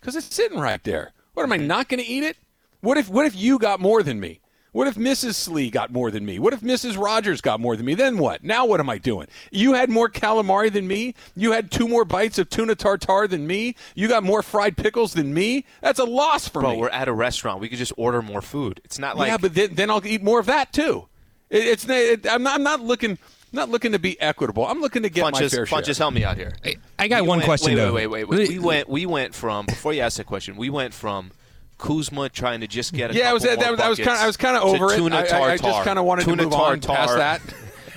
[0.00, 1.12] Because it's sitting right there.
[1.34, 2.36] What am I not going to eat it?
[2.80, 4.40] What if what if you got more than me?
[4.76, 5.36] What if Mrs.
[5.36, 6.38] Slee got more than me?
[6.38, 7.02] What if Mrs.
[7.02, 7.94] Rogers got more than me?
[7.94, 8.44] Then what?
[8.44, 9.26] Now what am I doing?
[9.50, 11.14] You had more calamari than me?
[11.34, 13.74] You had two more bites of tuna tartare than me?
[13.94, 15.64] You got more fried pickles than me?
[15.80, 16.76] That's a loss for Bro, me.
[16.76, 17.62] But we're at a restaurant.
[17.62, 18.82] We could just order more food.
[18.84, 21.08] It's not like yeah, but then, then I'll eat more of that too.
[21.48, 23.16] It, it's it, I'm not I'm not looking
[23.52, 24.66] not looking to be equitable.
[24.66, 25.64] I'm looking to get Funches, my fair share.
[25.64, 26.52] Funches, help me out here.
[26.98, 27.94] I got We one went- question wait, though.
[27.94, 28.48] Wait, wait, wait, wait.
[28.50, 30.56] We went we went from before you asked that question.
[30.56, 31.30] We went from
[31.78, 34.16] Kuzma trying to just get a Yeah, I was couple that, that was kind of
[34.18, 34.98] I was kind of buckets over to it.
[34.98, 37.40] Tuna I, I- I just kind of wanted tuna to move on past that.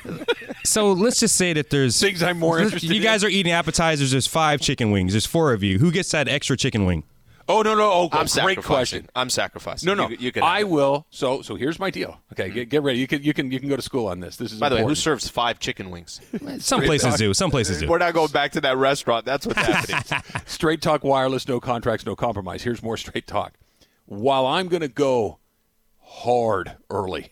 [0.64, 2.96] So let's just say that there's Things I'm more interested in.
[2.96, 3.28] You guys in.
[3.28, 4.12] are eating appetizers.
[4.12, 5.14] There's five chicken wings.
[5.14, 5.80] There's four of you.
[5.80, 7.04] Who gets that extra chicken wing?
[7.48, 7.92] Oh no no!
[7.92, 9.10] Oh, I'm great question.
[9.16, 9.88] I'm sacrificing.
[9.88, 10.08] No, no.
[10.08, 11.08] You, you can I have will.
[11.10, 12.22] So, so here's my deal.
[12.32, 12.54] Okay, mm-hmm.
[12.54, 13.00] get, get ready.
[13.00, 14.38] You can, you can, you can go to school on this.
[14.38, 16.22] This is By the way, who serves five chicken wings?
[16.60, 17.34] Some places do.
[17.34, 17.88] Some places do.
[17.88, 19.26] We're not going back to that restaurant.
[19.26, 20.22] That's what's happening.
[20.46, 22.62] Straight talk, wireless, no contracts, no compromise.
[22.62, 23.56] Here's more straight talk.
[24.10, 25.38] While I'm going to go
[26.00, 27.32] hard early,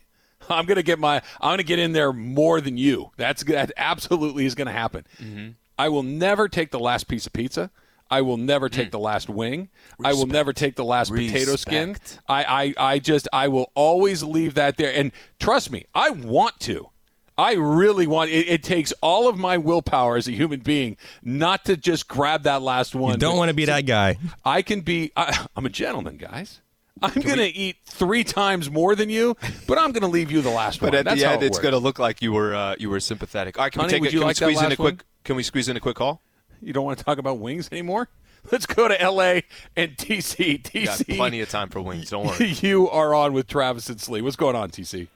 [0.49, 1.21] I'm going to get my.
[1.41, 3.11] I'm going to get in there more than you.
[3.17, 5.05] That's that absolutely is going to happen.
[5.19, 5.49] Mm-hmm.
[5.79, 7.71] I will never take the last piece of pizza.
[8.09, 8.73] I will never Mm.
[8.73, 9.69] take the last wing.
[10.03, 11.97] I will never take the last potato skin.
[12.29, 14.93] I, I, I just, I will always leave that there.
[14.93, 16.89] And trust me, I want to.
[17.37, 18.29] I really want.
[18.31, 22.43] It, it takes all of my willpower as a human being not to just grab
[22.43, 23.11] that last one.
[23.13, 24.17] You don't want to be that guy.
[24.45, 25.11] I can be.
[25.17, 26.61] I, I'm a gentleman, guys.
[27.01, 29.35] I'm going to eat three times more than you,
[29.67, 30.95] but I'm going to leave you the last But one.
[30.95, 32.99] at That's the end, it it's going to look like you were uh, you were
[32.99, 33.57] sympathetic.
[33.57, 34.13] All right, can Honey, we take would it?
[34.13, 34.95] you Can like we squeeze in a quick?
[34.95, 35.01] one?
[35.23, 36.21] Can we squeeze in a quick call?
[36.61, 38.09] You don't want to talk about wings anymore?
[38.51, 39.43] Let's go to L.A.
[39.75, 40.73] and TC.
[40.73, 42.09] We got plenty of time for wings.
[42.09, 42.47] Don't worry.
[42.61, 44.21] you are on with Travis and Slee.
[44.21, 45.07] What's going on, TC?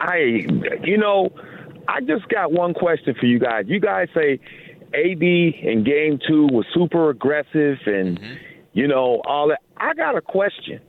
[0.00, 0.46] Hey,
[0.84, 1.30] you know,
[1.88, 3.64] I just got one question for you guys.
[3.66, 4.40] You guys say
[4.94, 8.18] AD in game two was super aggressive and,
[8.72, 9.60] you know, all that.
[9.76, 10.80] I got a question.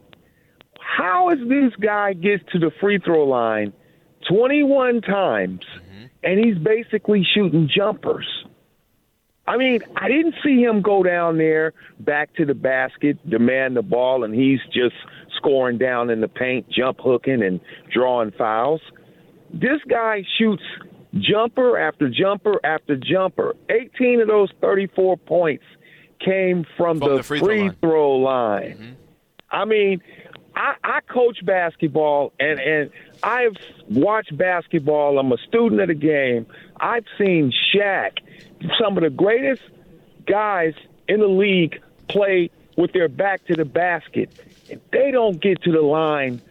[0.98, 3.72] How is this guy gets to the free throw line
[4.32, 6.06] 21 times mm-hmm.
[6.24, 8.26] and he's basically shooting jumpers?
[9.46, 13.84] I mean, I didn't see him go down there back to the basket, demand the
[13.84, 14.96] ball, and he's just
[15.38, 17.62] scoring down in the paint, jump hooking, and
[17.94, 18.82] drawing fouls.
[19.54, 20.64] This guy shoots
[21.14, 23.56] jumper after jumper after jumper.
[23.70, 25.64] 18 of those 34 points
[26.26, 27.76] came from, From the, the free throw line.
[27.82, 28.64] throw line.
[28.64, 28.94] Mm-hmm.
[29.50, 30.02] I mean,
[30.58, 32.90] I, I coach basketball and, and
[33.22, 33.56] I've
[33.90, 35.20] watched basketball.
[35.20, 36.48] I'm a student of the game.
[36.80, 38.18] I've seen Shaq,
[38.82, 39.62] some of the greatest
[40.26, 40.74] guys
[41.08, 44.32] in the league, play with their back to the basket.
[44.92, 46.42] They don't get to the line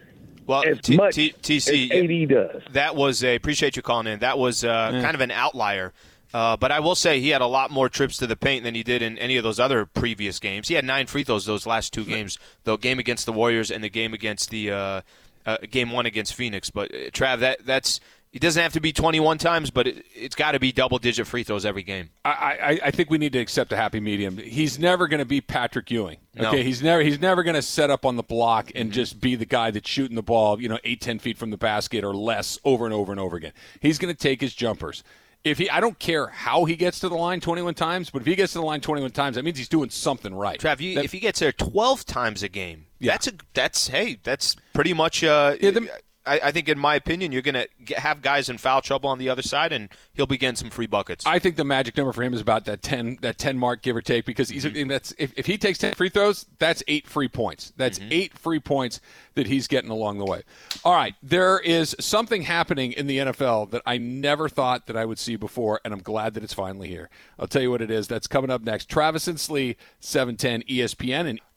[0.45, 2.73] well, as T- much T- TC, as AD does.
[2.73, 4.19] That was a appreciate you calling in.
[4.19, 5.91] That was uh, kind of an outlier.
[6.33, 8.75] Uh, but I will say he had a lot more trips to the paint than
[8.75, 10.67] he did in any of those other previous games.
[10.67, 13.83] He had nine free throws those last two games, the game against the Warriors and
[13.83, 15.01] the game against the uh,
[15.45, 16.69] uh, game one against Phoenix.
[16.69, 18.01] But uh, Trav, that that's
[18.33, 21.25] it doesn't have to be 21 times, but it, it's got to be double digit
[21.25, 22.09] free throws every game.
[22.25, 24.37] I, I, I think we need to accept a happy medium.
[24.37, 26.17] He's never going to be Patrick Ewing.
[26.35, 26.49] No.
[26.49, 29.35] Okay, he's never he's never going to set up on the block and just be
[29.35, 32.13] the guy that's shooting the ball, you know, eight ten feet from the basket or
[32.13, 33.53] less over and over and over again.
[33.79, 35.03] He's going to take his jumpers.
[35.51, 38.25] If he, I don't care how he gets to the line 21 times, but if
[38.27, 40.59] he gets to the line 21 times, that means he's doing something right.
[40.59, 43.11] Trav, you, That- if he gets there 12 times a game, Yeah.
[43.13, 45.23] that's a that's hey, that's pretty much.
[45.23, 45.89] Uh, Yeah, the-
[46.27, 47.55] I, I think, in my opinion, you're going
[47.87, 50.69] to have guys in foul trouble on the other side, and he'll be getting some
[50.69, 51.25] free buckets.
[51.25, 53.95] I think the magic number for him is about that ten that ten mark, give
[53.95, 54.89] or take, because he's Mm-hmm.
[54.89, 57.73] that's if, if he takes ten free throws, that's eight free points.
[57.77, 58.09] That's Mm-hmm.
[58.11, 58.99] eight free points
[59.35, 60.41] that he's getting along the way.
[60.83, 65.05] All right, there is something happening in the NFL that I never thought that I
[65.05, 67.09] would see before, and I'm glad that it's finally here.
[67.39, 68.07] I'll tell you what it is.
[68.07, 68.89] That's coming up next.
[68.89, 71.39] Travis and Slee, seven ten ESPN, and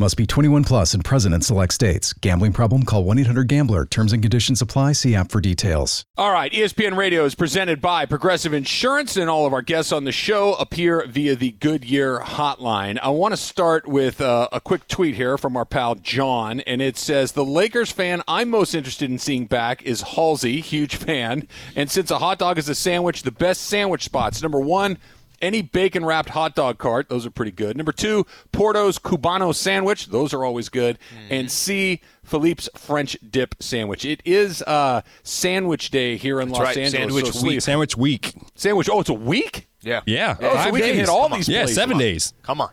[0.00, 2.12] Must be 21 plus and present in select states.
[2.12, 2.84] Gambling problem?
[2.84, 3.84] Call 1 800 Gambler.
[3.84, 4.92] Terms and conditions apply.
[4.92, 6.04] See app for details.
[6.16, 10.04] All right, ESPN Radio is presented by Progressive Insurance, and all of our guests on
[10.04, 13.00] the show appear via the Goodyear hotline.
[13.02, 16.80] I want to start with uh, a quick tweet here from our pal John, and
[16.80, 21.48] it says The Lakers fan I'm most interested in seeing back is Halsey, huge fan.
[21.74, 24.98] And since a hot dog is a sandwich, the best sandwich spots number one,
[25.40, 27.76] any bacon wrapped hot dog cart, those are pretty good.
[27.76, 30.98] Number two, Porto's Cubano sandwich, those are always good.
[31.30, 34.04] And C, Philippe's French dip sandwich.
[34.04, 36.92] It is uh, sandwich day here in Los right, Angeles.
[36.92, 37.60] sandwich so week.
[37.62, 38.34] Sandwich week.
[38.54, 38.88] Sandwich.
[38.90, 39.68] Oh, it's a week.
[39.80, 40.36] yeah, Yeah.
[40.40, 41.38] Oh, so Five we can hit all Come on.
[41.38, 41.76] these Yeah, places.
[41.76, 42.34] seven days.
[42.42, 42.70] Come on.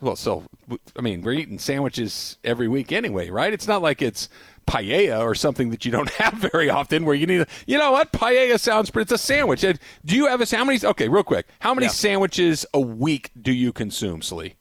[0.00, 0.44] Well, so
[0.96, 3.52] I mean, we're eating sandwiches every week anyway, right?
[3.52, 4.28] It's not like it's
[4.68, 7.04] paella or something that you don't have very often.
[7.04, 8.12] Where you need, a, you know what?
[8.12, 9.64] Paella sounds, but it's a sandwich.
[9.64, 10.78] And Do you have a how many?
[10.84, 11.92] Okay, real quick, how many Yeah.
[11.92, 14.54] sandwiches a week do you consume, Slee?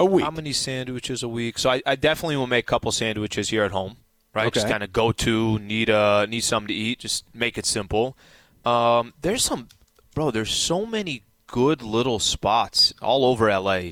[0.00, 0.24] A week.
[0.24, 1.58] How many sandwiches a week?
[1.58, 3.96] So I, I definitely will make a couple sandwiches here at home,
[4.34, 4.52] right?
[4.52, 6.98] Just kind of go to need uh need something to eat.
[6.98, 8.16] Just make it simple.
[8.64, 9.68] Um, there's some,
[10.14, 10.30] bro.
[10.32, 13.90] There's so many good little spots all over LA.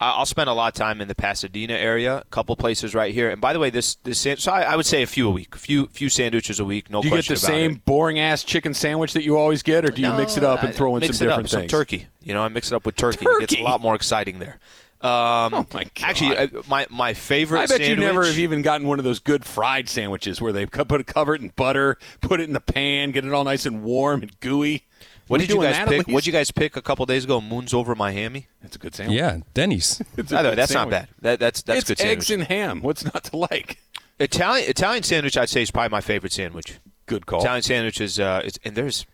[0.00, 3.12] I- I'll spend a lot of time in the Pasadena area, a couple places right
[3.12, 3.28] here.
[3.30, 5.54] And by the way, this this so I, I would say a few a week,
[5.56, 6.90] few few sandwiches a week.
[6.90, 7.84] No do you get question the same it.
[7.84, 10.74] boring ass chicken sandwich that you always get, or do you mix it up and
[10.74, 11.70] throw in some it up, different some things?
[11.70, 12.06] turkey.
[12.22, 13.26] You know, I mix it up with turkey.
[13.28, 14.58] It gets a lot more exciting there.
[15.02, 15.90] Um, Oh, my God.
[16.02, 17.60] Actually, uh, my my favorite.
[17.60, 20.66] I bet you never have even gotten one of those good fried sandwiches where they
[20.66, 23.64] co- put cover it in butter, put it in the pan, get it all nice
[23.64, 24.84] and warm and gooey.
[25.30, 26.08] What did you guys pick?
[26.08, 27.40] What did you guys pick a couple days ago?
[27.40, 28.48] Moons Over My Hammy.
[28.62, 29.16] That's a good sandwich.
[29.16, 30.02] Yeah, Denny's.
[30.16, 30.92] It's a By the way, good that's sandwich.
[30.92, 31.08] not bad.
[31.20, 32.48] That, that's that's it's good eggs sandwich.
[32.48, 32.82] and ham.
[32.82, 33.78] What's not to like?
[34.18, 36.78] Italian Italian sandwich, I'd say, is probably my favorite sandwich.
[37.06, 37.40] Good call.
[37.40, 39.06] Italian sandwich is, uh, it's, and there's,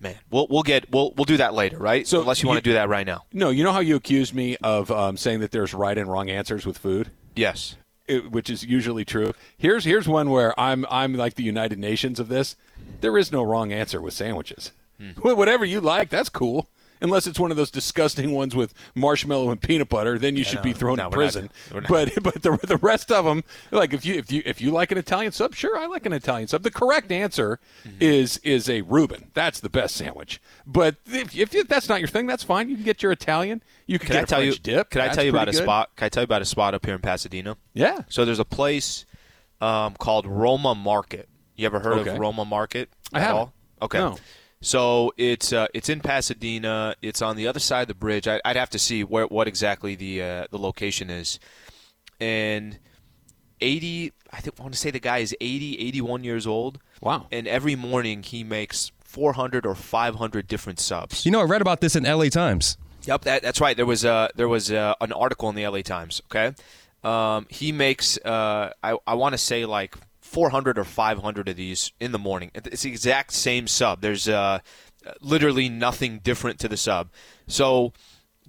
[0.00, 2.04] man, we'll we'll get we'll we'll do that later, right?
[2.06, 3.94] So unless you, you- want to do that right now, No, you know how you
[3.96, 7.76] accused me of um, saying that there's right and wrong answers with food, yes.
[8.08, 9.32] it, which is usually true.
[9.56, 12.56] Here's here's one where I'm I'm like the United Nations of this.
[13.02, 14.72] There is no wrong answer with sandwiches.
[15.22, 16.68] Whatever you like, that's cool.
[17.02, 20.60] Unless it's one of those disgusting ones with marshmallow and peanut butter, then you should
[20.60, 21.48] be thrown no, in prison.
[21.72, 21.88] not.
[21.88, 24.92] But but the the rest of them, like if you if you if you like
[24.92, 26.62] an Italian sub, sure, I like an Italian sub.
[26.62, 27.58] The correct answer
[27.88, 27.96] Mm-hmm.
[28.02, 29.30] is is a Reuben.
[29.32, 30.42] That's the best sandwich.
[30.66, 32.68] But if, if that's not your thing, that's fine.
[32.68, 33.62] You can get your Italian.
[33.86, 34.60] You can, Can get I a tell French you?
[34.62, 34.90] dip.
[34.90, 35.96] Can I tell you about a spot?
[35.96, 37.56] Can I tell you about a spot up here in Pasadena?
[37.72, 38.00] Yeah.
[38.10, 39.06] So there's a place
[39.62, 41.30] um, called Roma Market.
[41.56, 42.10] You ever heard Okay.
[42.10, 42.90] of Roma Market?
[43.14, 43.48] I haven't.
[43.80, 43.96] Okay.
[43.98, 44.18] No.
[44.62, 46.94] So it's uh, it's in Pasadena.
[47.00, 48.28] It's on the other side of the bridge.
[48.28, 51.38] I, I'd have to see where what exactly the uh, the location is.
[52.20, 52.78] And
[53.62, 56.78] 80, I think I want to say the guy is 80, 81 years old.
[57.00, 57.26] Wow.
[57.32, 61.24] And every morning he makes 400 or 500 different subs.
[61.24, 62.76] You know, I read about this in LA Times.
[63.04, 63.76] Yep, that, that's right.
[63.76, 66.20] There was uh, there was uh, an article in the LA Times.
[66.30, 66.54] Okay,
[67.02, 69.96] um, he makes uh, I I want to say like
[70.30, 72.52] 400 or 500 of these in the morning.
[72.54, 74.00] It's the exact same sub.
[74.00, 74.60] There's uh,
[75.20, 77.10] literally nothing different to the sub.
[77.48, 77.92] So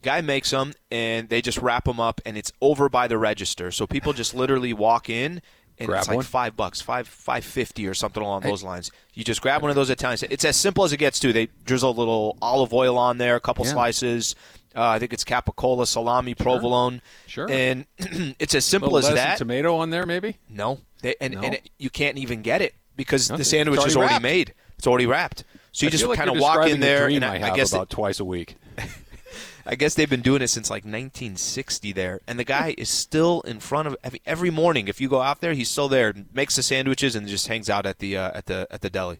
[0.03, 3.71] guy makes them and they just wrap them up and it's over by the register.
[3.71, 5.41] So people just literally walk in
[5.79, 6.25] and Grab it's like one?
[6.25, 8.91] five bucks, five five fifty or something along those lines.
[9.15, 10.19] You just grab one of those Italian.
[10.29, 11.19] It's as simple as it gets.
[11.19, 11.33] Too.
[11.33, 13.71] They drizzle a little olive oil on there, a couple Yeah.
[13.71, 14.35] slices.
[14.75, 17.01] Uh, I think it's capicola, salami, provolone.
[17.27, 17.49] Sure.
[17.49, 17.85] And
[18.39, 19.37] it's as simple as that.
[19.37, 20.37] tomato on there, maybe.
[20.49, 21.41] No, they, and No?
[21.41, 23.37] and it, you can't even get it because Okay.
[23.37, 24.23] the sandwich It's is already already wrapped.
[24.23, 24.53] made.
[24.77, 25.43] It's already wrapped.
[25.71, 27.71] So you I just like kind of walk in there, and I, I, have guess
[27.71, 28.55] about twice a week.
[29.65, 33.41] I guess they've been doing it since like 1960 there, and the guy is still
[33.41, 34.87] in front of every, every morning.
[34.87, 37.85] If you go out there, he's still there, makes the sandwiches, and just hangs out
[37.85, 39.19] at the uh, at the at the deli.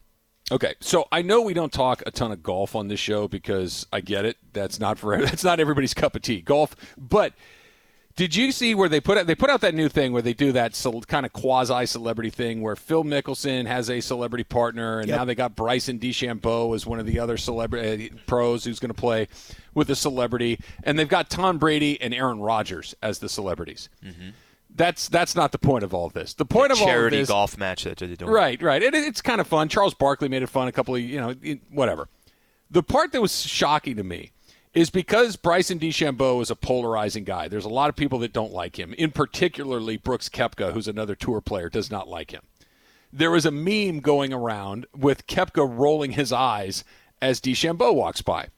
[0.50, 3.86] Okay, so I know we don't talk a ton of golf on this show because
[3.92, 4.36] I get it.
[4.52, 6.74] That's not for that's not everybody's cup of tea, golf.
[6.98, 7.32] But
[8.16, 10.34] did you see where they put out they put out that new thing where they
[10.34, 15.00] do that so, kind of quasi celebrity thing where Phil Mickelson has a celebrity partner
[15.00, 18.78] and now they got Bryson DeChambeau as one of the other celebrity uh, pros who's
[18.78, 19.28] going to play
[19.74, 23.88] with a celebrity and they've got Tom Brady and Aaron Rodgers as the celebrities.
[24.74, 26.34] That's that's not the point of all of this.
[26.34, 28.30] The point of all of charity this, golf match that they're doing.
[28.30, 28.82] Right, right.
[28.82, 29.68] It, it's kind of fun.
[29.68, 31.34] Charles Barkley made it fun a couple of, you know,
[31.70, 32.08] whatever.
[32.70, 34.32] The part that was shocking to me
[34.74, 37.48] is because Bryson DeChambeau is a polarizing guy.
[37.48, 38.94] There's a lot of people that don't like him.
[38.94, 42.42] In particularly Brooks Koepka, who's another tour player, does not like him.
[43.12, 46.84] There was a meme going around with Koepka rolling his eyes
[47.20, 48.48] as DeChambeau walks by.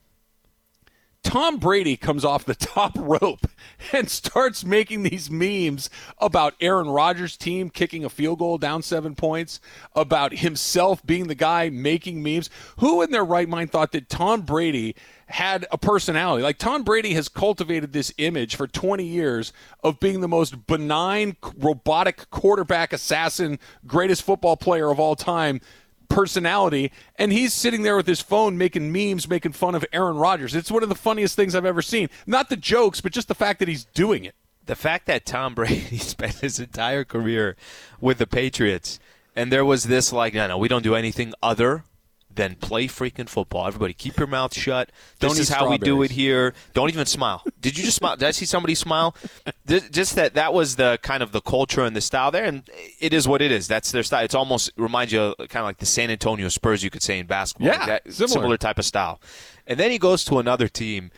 [1.24, 3.48] Tom Brady comes off the top rope
[3.92, 9.16] and starts making these memes about Aaron Rodgers' team kicking a field goal down seven
[9.16, 9.60] points,
[9.96, 12.50] about himself being the guy making memes.
[12.78, 14.94] Who in their right mind thought that Tom Brady
[15.26, 16.42] had a personality?
[16.42, 21.36] Like, Tom Brady has cultivated this image for 20 years of being the most benign,
[21.56, 25.60] robotic quarterback assassin, greatest football player of all time
[26.14, 30.54] personality, and he's sitting there with his phone making memes, making fun of Aaron Rodgers.
[30.54, 32.08] It's one of the funniest things I've ever seen.
[32.26, 34.34] Not the jokes, but just the fact that he's doing it.
[34.66, 37.56] the fact that Tom Brady spent his entire career
[38.00, 38.98] with the Patriots,
[39.36, 41.84] and there was this like, no, no, we don't do anything other
[42.34, 43.66] than play freaking football.
[43.66, 44.90] Everybody, keep your mouth shut.
[45.20, 46.54] Don't this is how we do it here.
[46.72, 47.42] Don't even smile.
[47.60, 48.16] Did you just smile?
[48.16, 49.14] Did I see somebody smile?
[49.66, 52.68] Just that that was the kind of the culture and the style there, and
[53.00, 53.66] it is what it is.
[53.68, 54.24] That's their style.
[54.24, 57.18] It's almost reminds you of kind of like the San Antonio Spurs, you could say
[57.18, 57.68] in basketball.
[57.68, 58.56] Yeah, Like that, similar.
[58.56, 59.20] type of style.
[59.66, 61.10] And then he goes to another team,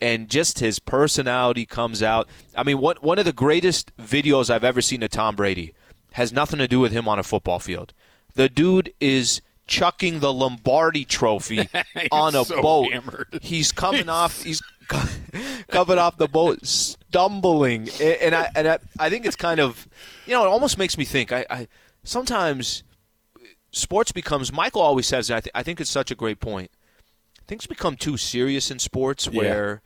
[0.00, 2.28] and just his personality comes out.
[2.56, 5.72] I mean, one one of the greatest videos I've ever seen of Tom Brady
[6.12, 7.92] has nothing to do with him on a football field.
[8.34, 11.68] The dude is chucking the Lombardi Trophy
[12.12, 12.92] on a so boat.
[12.92, 13.38] hammered.
[13.42, 14.42] He's coming off.
[14.42, 14.62] He's
[15.68, 19.88] coming off the boat, stumbling, and I and I, I think it's kind of,
[20.26, 21.32] you know, it almost makes me think.
[21.32, 21.68] I, I
[22.02, 22.82] sometimes
[23.72, 24.52] sports becomes.
[24.52, 26.70] Michael always says, I, th- I think it's such a great point.
[27.46, 29.82] Things become too serious in sports where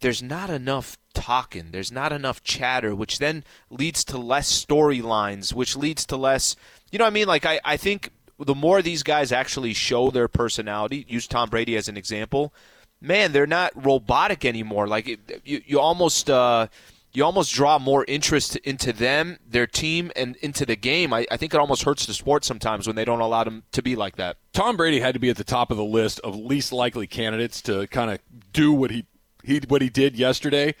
[0.00, 5.76] there's not enough talking, there's not enough chatter, which then leads to less storylines, which
[5.76, 6.56] leads to less.
[6.90, 7.26] You know what I mean?
[7.26, 11.76] Like I, I think the more these guys actually show their personality, use Tom Brady
[11.76, 12.52] as an example,
[13.00, 14.88] man, they're not robotic anymore.
[14.88, 16.30] Like it, you, you almost.
[16.30, 16.68] Uh,
[17.16, 21.12] you almost draw more interest into them, their team, and into the game.
[21.12, 23.82] I, I think it almost hurts the sport sometimes when they don't allow them to
[23.82, 24.36] be like that.
[24.52, 27.62] Tom Brady had to be at the top of the list of least likely candidates
[27.62, 28.18] to kind of
[28.52, 29.06] do what he
[29.44, 30.74] he what he did yesterday.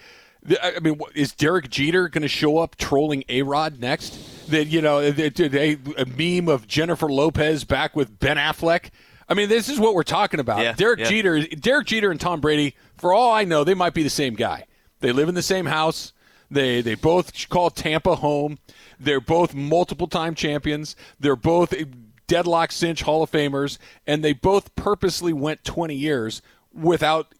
[0.62, 4.50] I mean, is Derek Jeter going to show up trolling A Rod next?
[4.50, 8.90] That you know, they- a meme of Jennifer Lopez back with Ben Affleck.
[9.26, 10.60] I mean, this is what we're talking about.
[10.60, 11.08] Yeah, Derek yeah.
[11.08, 12.76] Jeter, Derek Jeter, and Tom Brady.
[12.98, 14.66] For all I know, they might be the same guy.
[15.00, 16.12] They live in the same house.
[16.50, 18.58] They they both call Tampa home.
[19.00, 20.94] They're both multiple time champions.
[21.18, 21.84] They're both eh,
[22.26, 27.34] deadlock cinch Hall of Famers, and they both purposely went 20 years without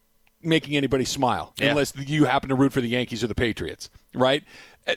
[0.45, 1.71] making anybody smile, Yeah.
[1.71, 4.43] unless you happen to root for the Yankees or the Patriots, right?
[4.87, 4.97] I,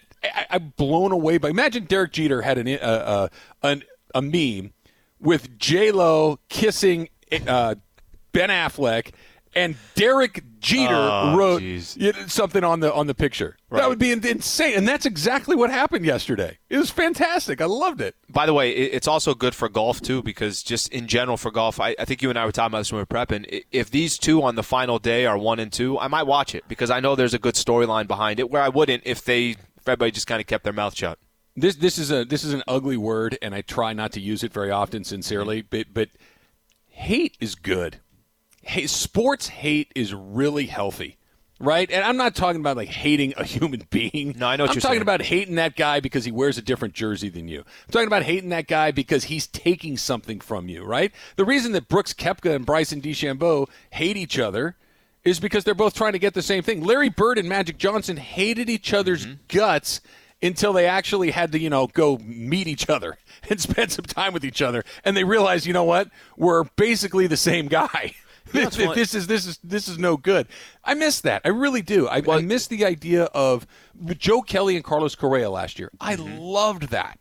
[0.50, 1.50] I'm blown away by.
[1.50, 3.28] Imagine Derek Jeter had an, uh, uh,
[3.64, 3.84] an
[4.16, 4.74] a meme
[5.20, 7.10] with J Lo kissing
[7.48, 7.76] uh,
[8.32, 9.12] Ben Affleck.
[9.56, 11.96] And Derek Jeter Oh, wrote jeez.
[11.98, 13.58] you know, something on the on the picture.
[13.72, 16.58] That would be insane, and that's exactly what happened yesterday.
[16.70, 17.60] It was fantastic.
[17.62, 18.16] I loved it.
[18.30, 21.80] By the way, it's also good for golf too because just in general for golf,
[21.80, 23.46] I, I think you and I were talking about this when we were prepping.
[23.54, 26.54] I- If these two on the final day are one and two, I might watch
[26.56, 28.50] it because I know there's a good storyline behind it.
[28.50, 31.20] Where I wouldn't if they if everybody just kind of kept their mouth shut.
[31.56, 34.44] This this is a this is an ugly word, and I try not to use
[34.44, 35.62] it very often, sincerely.
[35.64, 36.10] But but
[36.90, 38.00] hate is good.
[38.68, 41.18] Hey, sports hate is really healthy.
[41.60, 41.90] right?
[41.90, 44.36] And I'm not talking about like hating a human being.
[44.38, 45.02] No, I know what I'm you're talking saying.
[45.02, 47.60] about hating that guy because he wears a different jersey than you.
[47.62, 51.12] I'm talking about hating that guy because he's taking something from you, right?
[51.38, 54.76] The reason that Brooks Koepka and Bryson DeChambeau hate each other
[55.24, 56.84] is because they're both trying to get the same thing.
[56.84, 59.34] Larry Bird and Magic Johnson hated each other's Mm-hmm.
[59.58, 60.00] guts
[60.44, 63.18] until they actually had to, you know, go meet each other
[63.50, 67.26] and spend some time with each other, and they realized, you know what, we're basically
[67.26, 68.14] the same guy.
[68.86, 70.48] what- this is this is this is no good.
[70.84, 71.42] I miss that.
[71.46, 72.08] I really do.
[72.08, 73.66] I, I miss the idea of
[74.18, 75.92] Joe Kelly and Carlos Correa last year.
[76.00, 76.38] I Mm-hmm.
[76.38, 77.20] loved that.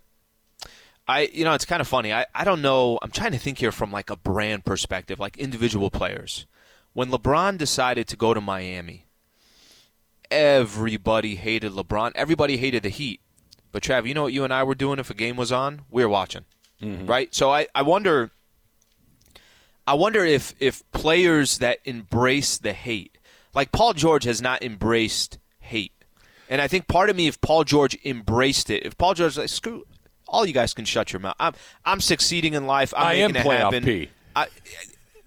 [1.09, 2.12] I you know it's kind of funny.
[2.12, 2.99] I, I don't know.
[3.03, 6.47] I'm trying to think here from like a brand perspective, like individual players.
[6.95, 9.07] When LeBron decided to go to Miami,
[10.31, 12.12] everybody hated LeBron.
[12.14, 13.20] Everybody hated the Heat.
[13.72, 15.83] But Trav, you know what you and I were doing if a game was on?
[15.91, 16.45] We were watching.
[16.81, 17.35] Right?
[17.35, 18.31] So I, I wonder
[19.87, 23.18] I wonder if if players that embrace the hate,
[23.55, 25.93] like Paul George has not embraced hate.
[26.49, 29.49] And I think part of me, if Paul George embraced it, if Paul George like
[29.49, 29.84] screw,
[30.28, 31.37] all you guys can shut your mouth.
[31.39, 32.93] I'm I'm succeeding in life.
[32.97, 33.84] I'm I am making it playoff happen.
[33.84, 34.09] P.
[34.34, 34.47] I,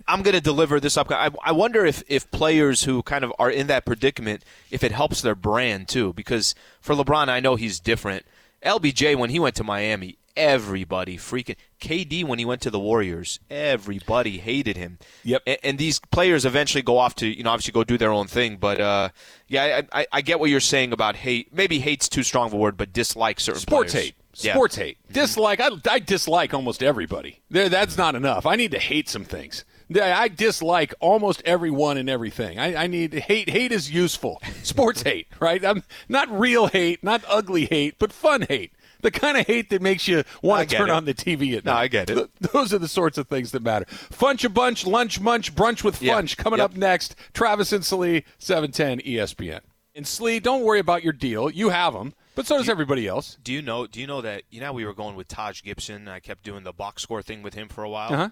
[0.08, 1.12] I'm going to deliver this up.
[1.12, 4.92] I, I wonder if, if players who kind of are in that predicament, if it
[4.92, 6.14] helps their brand too.
[6.14, 8.26] Because for LeBron, I know he's different.
[8.66, 13.40] LBJ when he went to Miami, everybody freaking KD when he went to the Warriors,
[13.50, 14.98] everybody hated him.
[15.24, 15.44] Yep.
[15.46, 18.28] And, and these players eventually go off to you know obviously go do their own
[18.28, 18.58] thing.
[18.58, 19.10] But uh,
[19.48, 21.54] yeah, I, I, I get what you're saying about hate.
[21.54, 24.06] Maybe hate's too strong of a word, but dislike certain Sports players.
[24.08, 24.16] hate.
[24.36, 24.54] Yeah.
[24.54, 24.98] Sports hate.
[25.12, 25.60] Dislike.
[25.60, 27.42] I, I dislike almost everybody.
[27.50, 28.46] There, that's not enough.
[28.46, 29.66] I need to hate some things.
[29.92, 32.60] Yeah, I dislike almost everyone and everything.
[32.60, 33.50] I, I need hate.
[33.50, 34.40] Hate is useful.
[34.64, 35.66] Sports hate, right?
[35.66, 38.72] I'm not real hate, not ugly hate, but fun hate.
[39.02, 40.94] The kind of hate that makes you want to turn it.
[40.94, 41.82] on the TV at No, night.
[41.82, 42.16] I get it.
[42.16, 43.86] Th- those are the sorts of things that matter.
[43.86, 46.00] Funch a bunch, lunch munch, brunch with.
[46.02, 46.72] Funch coming Yep.
[46.72, 47.16] up next.
[47.34, 49.62] Travis and Slee, 710 ESPN.
[49.96, 51.50] And Slee, don't worry about your deal.
[51.50, 53.38] You have them, but so does everybody else.
[53.44, 53.88] Do you know?
[53.88, 54.44] Do you know that?
[54.50, 56.08] You know, we were going with Taj Gibson.
[56.08, 58.14] I kept doing the box score thing with him for a while.
[58.14, 58.30] Uh-huh.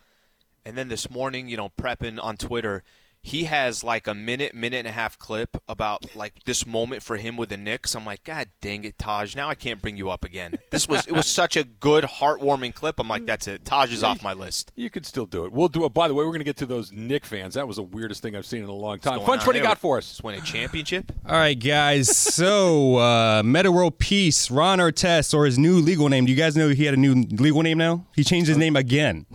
[0.66, 2.84] And then this morning, you know, prepping on Twitter,
[3.28, 7.18] he has like a minute, minute and a half clip about like this moment for
[7.18, 7.94] him with the Knicks.
[7.94, 9.36] I'm like, God dang it, Taj!
[9.36, 10.58] Now I can't bring you up again.
[10.72, 13.00] This was it was such a good, heartwarming clip.
[13.00, 13.66] I'm like, that's it.
[13.66, 14.72] Taj is off my list.
[14.76, 15.52] You could still do it.
[15.52, 15.94] We'll do it.
[15.94, 17.56] By the way, we're going to get to those Nick fans.
[17.56, 19.18] That was the weirdest thing I've seen in a long time.
[19.18, 20.08] Going Funch, what do you got for us?
[20.08, 21.12] Just win a championship.
[21.26, 22.16] All right, guys.
[22.18, 26.26] So, uh, Metta World Peace, Ron Artest, or his new legal name.
[26.26, 28.06] Do you guys know he had a new legal name now?
[28.16, 29.26] He changed his name again.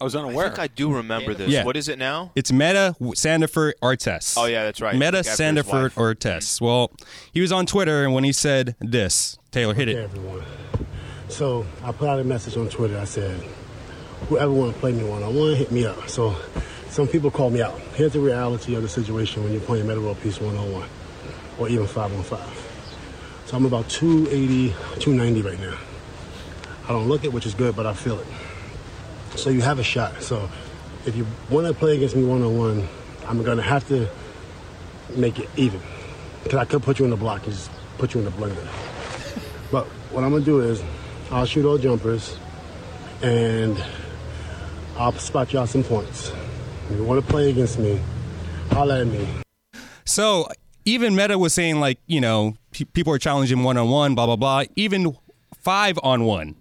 [0.00, 0.30] I was unaware.
[0.30, 0.48] I unaware.
[0.50, 1.48] think I do remember this.
[1.50, 1.64] Yeah.
[1.64, 2.30] What is it now?
[2.36, 4.34] It's Metta Sandiford Artest.
[4.38, 4.94] Oh, yeah, that's right.
[4.96, 5.94] Metta Like after his Sandiford wife.
[5.96, 6.38] Artest.
[6.60, 6.64] Mm-hmm.
[6.64, 6.92] Well,
[7.32, 10.04] he was on Twitter, and when he said this, Taylor hit Hey it.
[10.04, 10.42] everyone.
[11.28, 12.96] So I put out a message on Twitter.
[12.98, 13.40] I said,
[14.28, 16.08] whoever want to play me one on one, hit me up.
[16.08, 16.36] So
[16.90, 17.78] some people call me out.
[17.94, 20.88] Here's the reality of the situation when you're playing Metta World Peace one on one,
[21.58, 22.64] or even five on five.
[23.46, 24.68] So I'm about 280,
[25.00, 25.76] 290 right now.
[26.84, 28.26] I don't look it, which is good, but I feel it.
[29.36, 30.22] So you have a shot.
[30.22, 30.48] So
[31.06, 32.88] if you want to play against me one on one,
[33.26, 34.08] I'm gonna have to
[35.16, 35.80] make it even.
[36.42, 38.66] Because I could put you in the block and just put you in the blender.
[39.70, 40.82] But what I'm gonna do is
[41.30, 42.38] I'll shoot all jumpers
[43.22, 43.76] and
[44.96, 46.32] I'll spot y'all some points.
[46.88, 48.00] If you want to play against me,
[48.70, 49.28] holla at me.
[50.06, 50.48] So
[50.86, 54.24] even Metta was saying like, you know, pe- people are challenging one on one, blah
[54.24, 54.64] blah blah.
[54.74, 55.14] Even
[55.60, 56.54] five on one.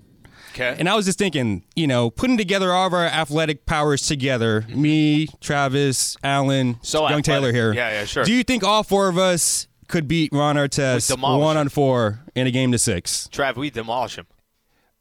[0.60, 0.76] Okay.
[0.80, 4.62] And I was just thinking, you know, putting together all of our athletic powers together,
[4.62, 4.82] mm-hmm.
[4.82, 7.26] me, Travis, Alan, So Young athletic.
[7.26, 7.74] Taylor here.
[7.74, 8.24] Yeah, yeah, sure.
[8.24, 12.22] Do you think all four of us could beat Ron Artest demolish one on four
[12.34, 13.30] in a game to six?
[13.32, 14.26] Trav, we demolish him.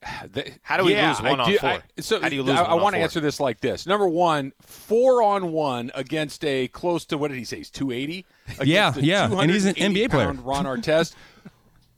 [0.63, 1.71] How do we yeah, lose one I on do- four?
[1.71, 3.87] I, so How do you lose I, one on want to answer this like this.
[3.87, 7.57] Number one, four on one against a close to what did he say?
[7.57, 8.27] He's two eighty.
[8.63, 10.33] Yeah, yeah, and he's an NBA player.
[10.33, 11.15] Ron Artest.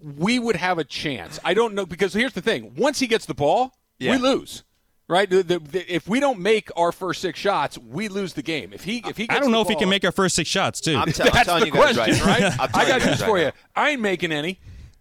[0.00, 1.38] we would have a chance.
[1.44, 4.12] I don't know because here's the thing: once he gets the ball, Yeah.
[4.12, 4.64] we lose.
[5.10, 5.28] Right?
[5.30, 8.72] The- the- the- if we don't make our first six shots, we lose the game.
[8.74, 10.36] If he if he gets I don't know the if he can make our first
[10.36, 10.96] six shots too.
[10.96, 12.52] I'm, t- I'm That's telling the you guys question, right, right?
[12.60, 13.52] I'm I telling got you news guys for right you.
[13.74, 14.60] I ain't making any.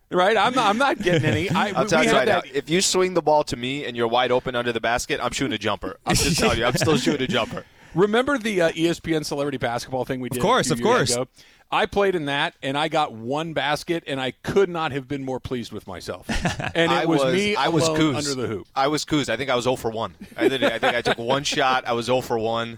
[0.09, 0.37] Right?
[0.37, 0.67] I'm not.
[0.67, 1.49] I'm not getting any.
[1.49, 2.41] I, I'll we tell you have right now.
[2.53, 5.33] If you swing the ball to me and you're wide open under the basket, I'm
[5.33, 5.97] shooting a jumper.
[6.05, 7.65] I'm just telling you, I'm still shooting a jumper.
[7.95, 10.38] Remember the uh, ESPN celebrity basketball thing we did?
[10.38, 11.11] Of course, few of years course.
[11.13, 11.27] ago?
[11.69, 15.25] I played in that, and I got one basket, and I could not have been
[15.25, 16.27] more pleased with myself.
[16.75, 18.15] And it I was, me I was alone Kuz.
[18.17, 18.67] under the hoop.
[18.75, 19.29] I was Kuz.
[19.29, 20.13] I think I was 0 for 1.
[20.38, 21.85] I, did, I think I took one shot.
[21.88, 22.77] I was 0 for 1.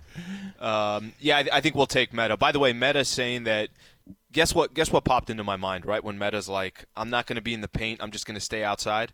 [0.60, 2.38] Um, yeah, I, I think we'll take Metta.
[2.38, 3.70] By the way, Metta saying that.
[4.32, 4.74] Guess what?
[4.76, 7.54] Guess what popped into my mind right when Metta's like, "I'm not going to be
[7.54, 8.00] in the paint.
[8.02, 9.12] I'm just going to stay outside."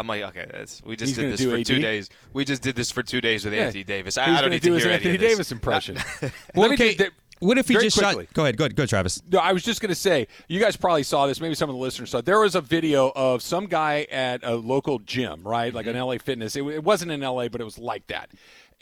[0.00, 1.10] I'm like, okay, that's, we just.
[1.10, 2.08] He's did this for two days.
[2.32, 3.66] We just did this for two days with Yeah.
[3.66, 4.16] Anthony Davis.
[4.18, 5.32] I, I don't need do to his hear Anthony any of this.
[5.32, 5.98] Davis impression.
[6.54, 6.94] Well, okay.
[6.94, 8.24] just- What if he just quickly.
[8.26, 8.34] shot?
[8.34, 9.22] Go ahead, go ahead, go, Travis.
[9.30, 11.40] No, I was just going to say, you guys probably saw this.
[11.40, 12.20] Maybe some of the listeners saw.
[12.20, 16.04] There was a video of some guy at a local gym, right, like an Mm-hmm.
[16.04, 16.54] LA Fitness.
[16.56, 18.30] It, it wasn't in LA, but it was like that.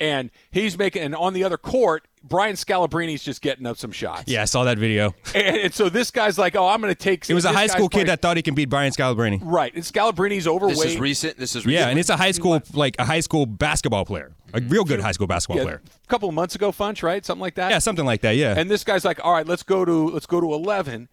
[0.01, 4.25] And he's making, and on the other court, Brian Scalabrine's just getting up some shots.
[4.27, 5.15] Yeah, I saw that video.
[5.35, 7.63] And, and so this guy's like, "Oh, I'm going to take." It was a high
[7.67, 9.41] guy's school kid playing- that thought he can beat Brian Scalabrine.
[9.43, 10.77] right, and Scalabrine's overweight.
[10.77, 11.37] This is recent.
[11.37, 11.81] This is recent.
[11.81, 14.69] Yeah, and it's a high school like a high school basketball player, a mm-hmm.
[14.69, 15.83] real good high school basketball Yeah, player.
[15.85, 17.25] a couple of months ago, Funch, right?
[17.25, 17.71] Something like that.
[17.71, 18.37] Yeah, something like that.
[18.37, 18.55] Yeah.
[18.57, 21.09] And this guy's like, "All right, let's go to let's go to 11,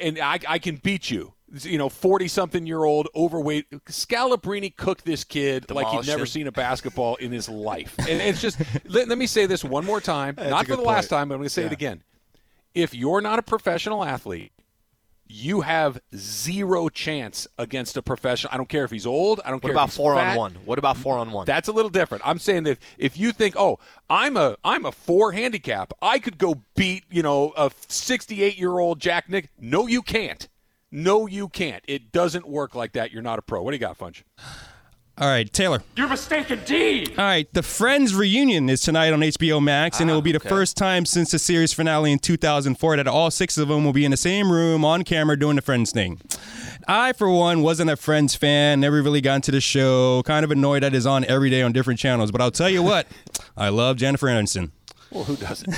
[0.00, 5.04] and I, I can beat you." You know, forty something year old overweight Scalabrine cooked
[5.04, 6.26] this kid like he'd never him.
[6.26, 7.94] seen a basketball in his life.
[7.98, 11.08] And it's just let, let me say this one more time, not for the last
[11.08, 12.02] time, but I'm going to say it again.
[12.74, 14.52] If you're not a professional athlete,
[15.26, 18.52] you have zero chance against a professional.
[18.52, 19.40] I don't care if he's old.
[19.44, 19.72] I don't What care.
[19.72, 20.32] about if he's four fat.
[20.32, 20.52] on one?
[20.64, 21.44] What about four on one?
[21.46, 22.26] That's a little different.
[22.26, 23.78] I'm saying that if you think, oh,
[24.08, 28.78] I'm a I'm a four handicap, I could go beat you know a 68 year
[28.78, 29.48] old Jack Nick.
[29.58, 30.46] No, you can't.
[30.90, 31.84] No, you can't.
[31.86, 33.12] It doesn't work like that.
[33.12, 33.62] You're not a pro.
[33.62, 34.22] What do you got, Funch?
[35.20, 35.82] All right, Taylor.
[35.96, 37.06] You're mistaken, D.
[37.18, 40.38] All right, the Friends reunion is tonight on HBO Max, and it will be ah,
[40.38, 40.48] the okay.
[40.48, 44.04] first time since the series finale in 2004 that all six of them will be
[44.04, 46.20] in the same room on camera doing the Friends thing.
[46.86, 50.52] I, for one, wasn't a Friends fan, never really got into the show, kind of
[50.52, 53.08] annoyed that it's on every day on different channels, but I'll tell you what,
[53.56, 54.70] I love Jennifer Aniston.
[55.10, 55.68] Well, who doesn't?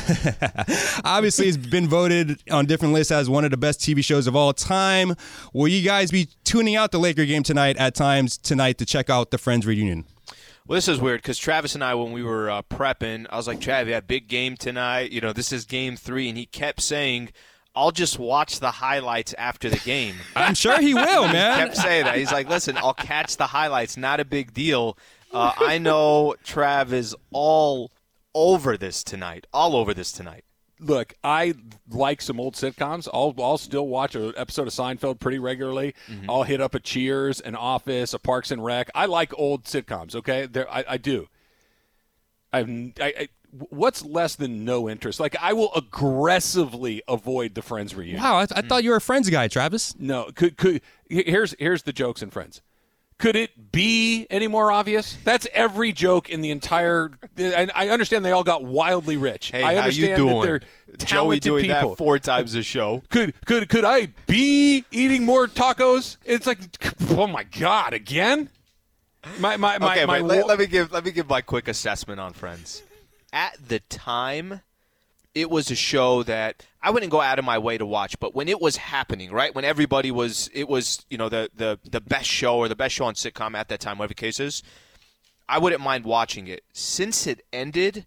[1.05, 4.35] Obviously, it's been voted on different lists as one of the best TV shows of
[4.35, 5.15] all time.
[5.53, 9.09] Will you guys be tuning out the Laker game tonight at times tonight to check
[9.09, 10.05] out the Friends reunion?
[10.67, 13.47] Well, this is weird because Travis and I, when we were uh, prepping, I was
[13.47, 15.11] like, Trav, yeah, big game tonight.
[15.11, 16.29] You know, this is game three.
[16.29, 17.31] And he kept saying,
[17.75, 20.17] I'll just watch the highlights after the game.
[20.37, 21.59] I'm sure he will, man.
[21.59, 22.17] kept saying that.
[22.17, 23.97] He's like, listen, I'll catch the highlights.
[23.97, 24.99] Not a big deal.
[25.33, 27.93] Uh, I know Trav is all
[28.35, 29.47] over this tonight.
[29.53, 30.45] All over this tonight.
[30.79, 31.55] Look, I
[31.91, 33.07] like some old sitcoms.
[33.13, 35.95] I'll I'll still watch an episode of Seinfeld pretty regularly.
[36.09, 36.31] Mm-hmm.
[36.31, 38.91] I'll hit up a Cheers, an Office, a Parks and Rec.
[38.95, 40.15] I like old sitcoms.
[40.15, 41.29] Okay, there I, I do.
[42.51, 42.69] I've
[42.99, 45.21] I, I, what's less than no interest?
[45.21, 48.23] Like I will aggressively avoid the Friends reunion.
[48.23, 48.69] Wow, I, I hmm.
[48.69, 49.95] thought you were a Friends guy, Travis.
[49.99, 52.63] No, could could here's here's the jokes in Friends.
[53.21, 55.19] Could it be any more obvious?
[55.25, 57.11] That's every joke in the entire.
[57.37, 59.51] And I understand they all got wildly rich.
[59.51, 60.41] Hey, I how understand you doing?
[60.41, 60.61] that they're
[60.97, 61.91] talented Joey doing people.
[61.91, 63.03] that four times a show.
[63.11, 66.17] could could could I be eating more tacos?
[66.25, 66.61] It's like,
[67.11, 68.49] oh my god, again.
[69.39, 72.21] My my my, okay, my let, let me give let me give my quick assessment
[72.21, 72.83] on Friends.
[73.35, 74.63] At the time,
[75.35, 78.35] it was a show that I wouldn't go out of my way to watch, but
[78.35, 82.01] when it was happening, right when everybody was, it was you know the the the
[82.01, 84.63] best show or the best show on sitcom at that time, whatever the case is.
[85.49, 86.63] I wouldn't mind watching it.
[86.73, 88.07] Since it ended,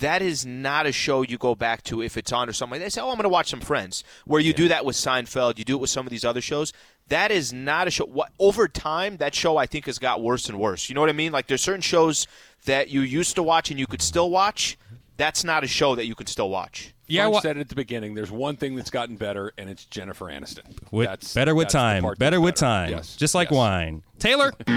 [0.00, 2.80] that is not a show you go back to if it's on or something.
[2.80, 5.58] They say, "Oh, I'm going to watch some Friends." Where you do that with Seinfeld,
[5.58, 6.72] you do it with some of these other shows.
[7.08, 8.06] That is not a show.
[8.06, 10.88] What over time, that show I think has got worse and worse.
[10.88, 11.32] You know what I mean?
[11.32, 12.26] Like there's certain shows
[12.64, 14.78] that you used to watch and you could still watch.
[15.16, 16.92] That's not a show that you could still watch.
[17.06, 18.14] Yeah, Fun wha- said it at the beginning.
[18.14, 20.76] There's one thing that's gotten better, and it's Jennifer Aniston.
[20.90, 22.02] with, That's- better with that's time.
[22.02, 22.90] part Better with time.
[22.90, 23.56] Yes, Just like yes.
[23.56, 24.02] wine.
[24.18, 24.52] Taylor.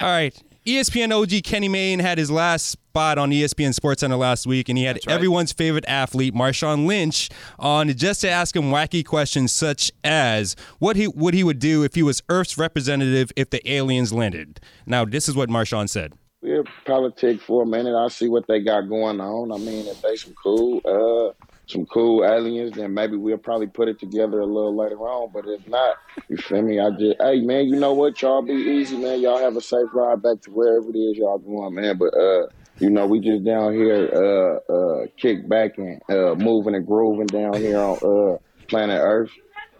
[0.00, 0.34] All right.
[0.64, 4.82] ESPN OG Kenny Mayne had his last spot on ESPN SportsCenter last week, and he
[4.84, 5.08] had right.
[5.14, 10.96] everyone's favorite athlete, Marshawn Lynch, on just to ask him wacky questions such as what
[10.96, 14.58] he what he would do if he was Earth's representative if the aliens landed.
[14.86, 16.14] Now, this is what Marshawn said.
[16.40, 17.94] We'll politic for a minute.
[17.94, 19.52] I'll see what they got going on.
[19.52, 23.88] I mean, if they some cool, uh, some cool aliens, then maybe we'll probably put
[23.88, 25.30] it together a little later on.
[25.32, 25.96] But if not,
[26.28, 26.78] you feel me?
[26.78, 28.20] I just, hey man, you know what?
[28.22, 29.20] Y'all be easy, man.
[29.20, 31.98] Y'all have a safe ride back to wherever it is y'all going, man.
[31.98, 32.46] But uh,
[32.78, 37.26] you know, we just down here, uh, uh, kick back and uh, moving and grooving
[37.26, 39.30] down here on uh planet Earth.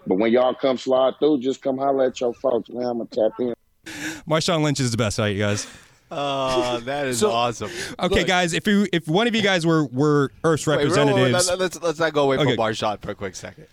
[0.06, 2.86] But when y'all come slide through, just come holler at your folks, man.
[2.86, 3.54] I'm gonna tap in.
[4.28, 5.66] Marshawn Lynch is the best, right, you guys?
[6.10, 7.70] Oh, that is awesome.
[7.98, 10.96] Okay, guys, if you if one of you guys were were Earth's Wait, wait, wait,
[10.96, 12.54] representatives, let, us let's not go away Okay.
[12.54, 13.66] from Marshawn for a quick second.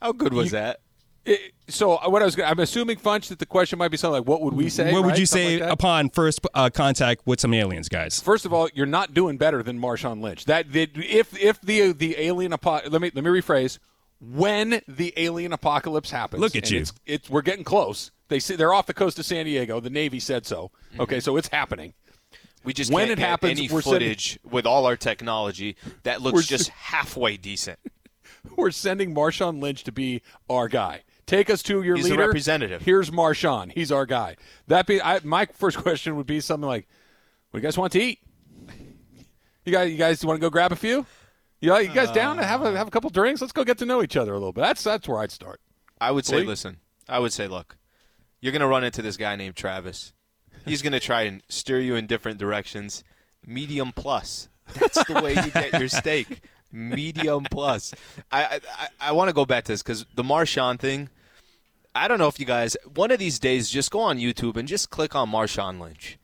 [0.00, 0.80] How good was that?
[1.24, 3.96] It- so uh, what I was, gonna, I'm assuming Funch that the question might be
[3.96, 5.18] something like, "What would we say?" what would right?
[5.20, 5.72] you Something say like that?
[5.72, 8.18] upon first uh, contact with some aliens, guys?
[8.20, 10.46] First of all, you're not doing better than Marshawn Lynch.
[10.46, 13.78] That, that if if the the alien apo- let me let me rephrase.
[14.20, 16.80] When the alien apocalypse happens, Look at and you.
[16.80, 18.10] It's, it's we're getting close.
[18.30, 19.78] They say they're off the coast of San Diego.
[19.80, 20.70] The Navy said so.
[20.92, 21.02] Mm-hmm.
[21.02, 21.92] Okay, so it's happening.
[22.64, 26.46] We just When it happens, any we're sending- footage with all our technology that looks
[26.46, 27.78] just halfway decent.
[28.56, 31.02] We're sending Marshawn Lynch to be our guy.
[31.26, 32.26] Take us to your He's leader.
[32.26, 32.80] representative.
[32.82, 33.70] Here's Marshawn.
[33.70, 34.36] He's our guy.
[34.66, 36.88] That be I, my first question would be something like,
[37.50, 38.20] "What do you guys want to eat?
[39.66, 41.04] You guys, you guys want to go grab a few?
[41.60, 43.42] Yeah, you guys down to have a have a couple drinks?
[43.42, 44.62] Let's go get to know each other a little bit.
[44.62, 45.60] That's that's where I'd start.
[46.00, 46.78] I would say, listen,
[47.08, 47.76] I would say, look,
[48.40, 50.12] you're going to run into this guy named Travis.
[50.64, 53.04] He's going to try and steer you in different directions.
[53.46, 54.48] Medium plus.
[54.74, 56.42] That's the way you get your steak.
[56.72, 57.94] Medium plus.
[58.30, 61.08] I I, I want to go back to this because the Marshawn thing.
[61.94, 64.68] I don't know if you guys one of these days just go on YouTube and
[64.68, 66.18] just click on Marshawn Lynch,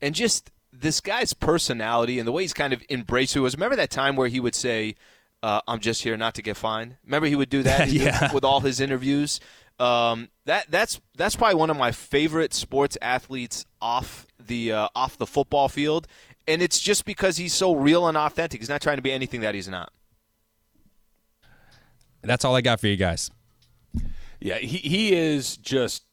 [0.00, 3.54] and just this guy's personality and the way he's kind of embraced it was.
[3.54, 4.94] Remember that time where he would say,
[5.42, 8.32] uh, "I'm just here not to get fined." Remember he would do that Yeah.
[8.32, 9.40] with all his interviews.
[9.78, 15.16] Um, that that's that's probably one of my favorite sports athletes off the uh, off
[15.16, 16.06] the football field,
[16.46, 18.60] and it's just because he's so real and authentic.
[18.60, 19.90] He's not trying to be anything that he's not.
[22.22, 23.30] That's all I got for you guys.
[24.40, 26.04] Yeah, he he is just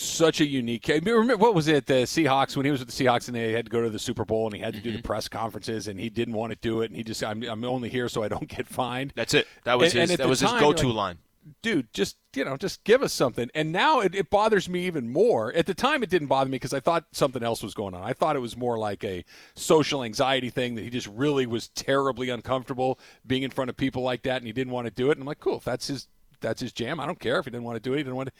[0.00, 0.88] such a unique.
[0.88, 1.86] Mean, remember what was it?
[1.86, 3.98] The Seahawks when he was with the Seahawks and they had to go to the
[3.98, 5.06] Super Bowl and he had to do the mm-hmm.
[5.06, 7.88] press conferences and he didn't want to do it and he just I'm I'm only
[7.88, 9.12] here so I don't get fined.
[9.14, 9.46] That's it.
[9.64, 11.18] That was And- and his at that was his go to like, line.
[11.62, 13.50] dude, just you know, just give us something.
[13.54, 15.52] And now it, it bothers me even more.
[15.54, 18.02] At the time, it didn't bother me because I thought something else was going on.
[18.02, 19.24] I thought it was more like a
[19.54, 24.02] social anxiety thing that he just really was terribly uncomfortable being in front of people
[24.02, 25.12] like that, and he didn't want to do it.
[25.12, 26.06] And I'm like, cool, if that's his
[26.40, 27.00] that's his jam.
[27.00, 27.98] I don't care if he didn't want to do it.
[27.98, 28.34] He didn't want to.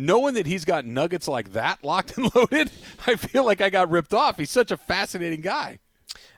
[0.00, 2.70] Knowing that he's got nuggets like that locked and loaded,
[3.04, 4.38] I feel like I got ripped off.
[4.38, 5.80] He's such a fascinating guy.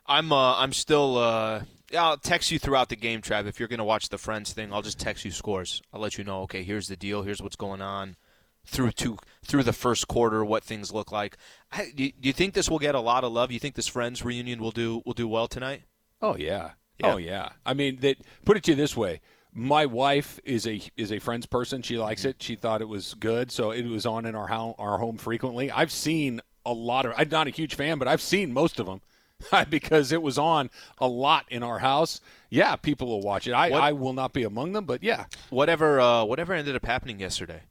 [0.06, 1.18] I'm uh, I'm still.
[1.18, 1.62] Uh,
[1.96, 3.46] I'll text you throughout the game, Trav.
[3.46, 5.82] If you're going to watch the Friends thing, I'll just text you scores.
[5.92, 6.40] I'll let you know.
[6.42, 7.22] Okay, here's the deal.
[7.22, 8.16] Here's what's going on
[8.64, 10.42] through two through the first quarter.
[10.42, 11.36] What things look like.
[11.70, 13.52] I, do, you, think this will get a lot of love?
[13.52, 15.82] You think this Friends reunion will do will do well tonight?
[16.22, 16.70] Oh yeah.
[16.98, 17.12] Yeah.
[17.12, 17.50] Oh yeah.
[17.66, 19.20] I mean, that put it to you this way.
[19.52, 21.82] My wife is a is a Friends person.
[21.82, 22.36] She likes it.
[22.42, 25.70] She thought it was good, so it was on in our home our home frequently.
[25.70, 27.12] I've seen a lot of.
[27.16, 29.00] I'm not a huge fan, but I've seen most of them
[29.70, 32.20] because it was on a lot in our house.
[32.48, 33.52] Yeah, people will watch it.
[33.52, 36.86] I, What- I will not be among them, but yeah, Whatever uh, whatever ended up
[36.86, 37.62] happening yesterday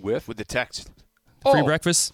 [0.00, 0.88] with with the text.
[1.42, 1.64] Free Oh.
[1.64, 2.12] breakfast.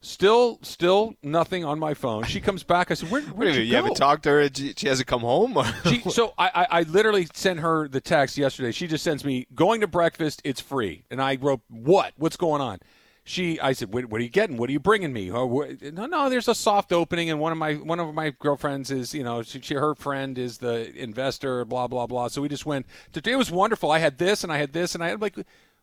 [0.00, 2.24] Still still nothing on my phone.
[2.24, 2.90] She comes back.
[2.90, 4.48] I said, "Where, where Wait did you you go?" haven't talked to her.
[4.52, 5.58] She, hasn't come home.
[5.84, 8.72] She, so I, I, I literally sent her the text yesterday.
[8.72, 10.40] She just sends me going to breakfast.
[10.44, 12.12] It's free, and I wrote what?
[12.16, 12.78] What's going on?
[13.24, 14.56] She, I said, what, what are you getting?
[14.56, 15.30] What are you bringing me?
[15.30, 16.30] Oh, no, no.
[16.30, 19.42] There's a soft opening, and one of my one of my girlfriends is, you know,
[19.42, 21.66] she, she her friend is the investor.
[21.66, 22.28] Blah blah blah.
[22.28, 22.86] So we just went.
[23.12, 23.90] To, it was wonderful.
[23.90, 25.36] I had this, and I had this, and I had like.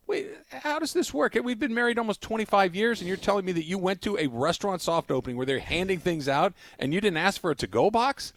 [0.07, 1.35] Wait, how does this work?
[1.43, 4.27] We've been married almost 25 years, and you're telling me that you went to a
[4.27, 7.89] restaurant soft opening where they're handing things out, and you didn't ask for a to-go
[7.89, 8.31] box?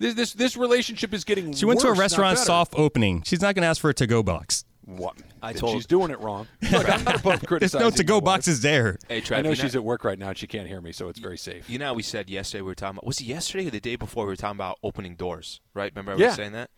[0.00, 1.48] This this this relationship is getting.
[1.48, 1.58] Worse.
[1.58, 3.22] She went to a restaurant soft opening.
[3.22, 4.64] She's not going to ask for a to-go box.
[4.86, 5.14] What?
[5.40, 6.48] I Then told- she's doing it wrong.
[6.72, 7.80] Look, I'm not above There's criticizing.
[7.86, 8.24] no to-go my wife.
[8.24, 8.98] boxes there.
[9.08, 10.90] hey, Trav, I know she's know, at work right now and she can't hear me,
[10.92, 11.70] so it's very safe.
[11.70, 13.94] you know we said yesterday we were talking about was it yesterday or the day
[13.96, 15.92] before we were talking about opening doors, right?
[15.94, 16.34] Remember I was Yeah.
[16.34, 16.70] saying that?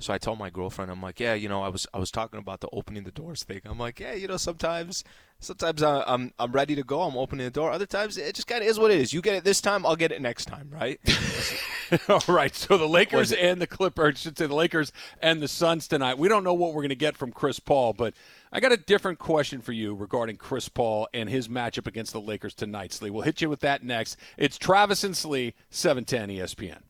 [0.00, 2.38] So I told my girlfriend, I'm like, yeah, you know, I was I was talking
[2.38, 3.60] about the opening the doors thing.
[3.64, 5.02] I'm like, yeah, you know, sometimes
[5.40, 7.02] sometimes I, I'm I'm ready to go.
[7.02, 7.72] I'm opening the door.
[7.72, 9.12] Other times it just kind of is what it is.
[9.12, 11.00] You get it this time, I'll get it next time, right?
[12.08, 15.48] All right, so the Lakers and the Clippers, I should say the Lakers and the
[15.48, 16.18] Suns tonight.
[16.18, 18.14] We don't know what we're going to get from Chris Paul, but
[18.52, 22.20] I got a different question for you regarding Chris Paul and his matchup against the
[22.20, 23.10] Lakers tonight, Slee.
[23.10, 24.16] We'll hit you with that next.
[24.36, 26.87] It's Travis and Slee, 710 ESPN.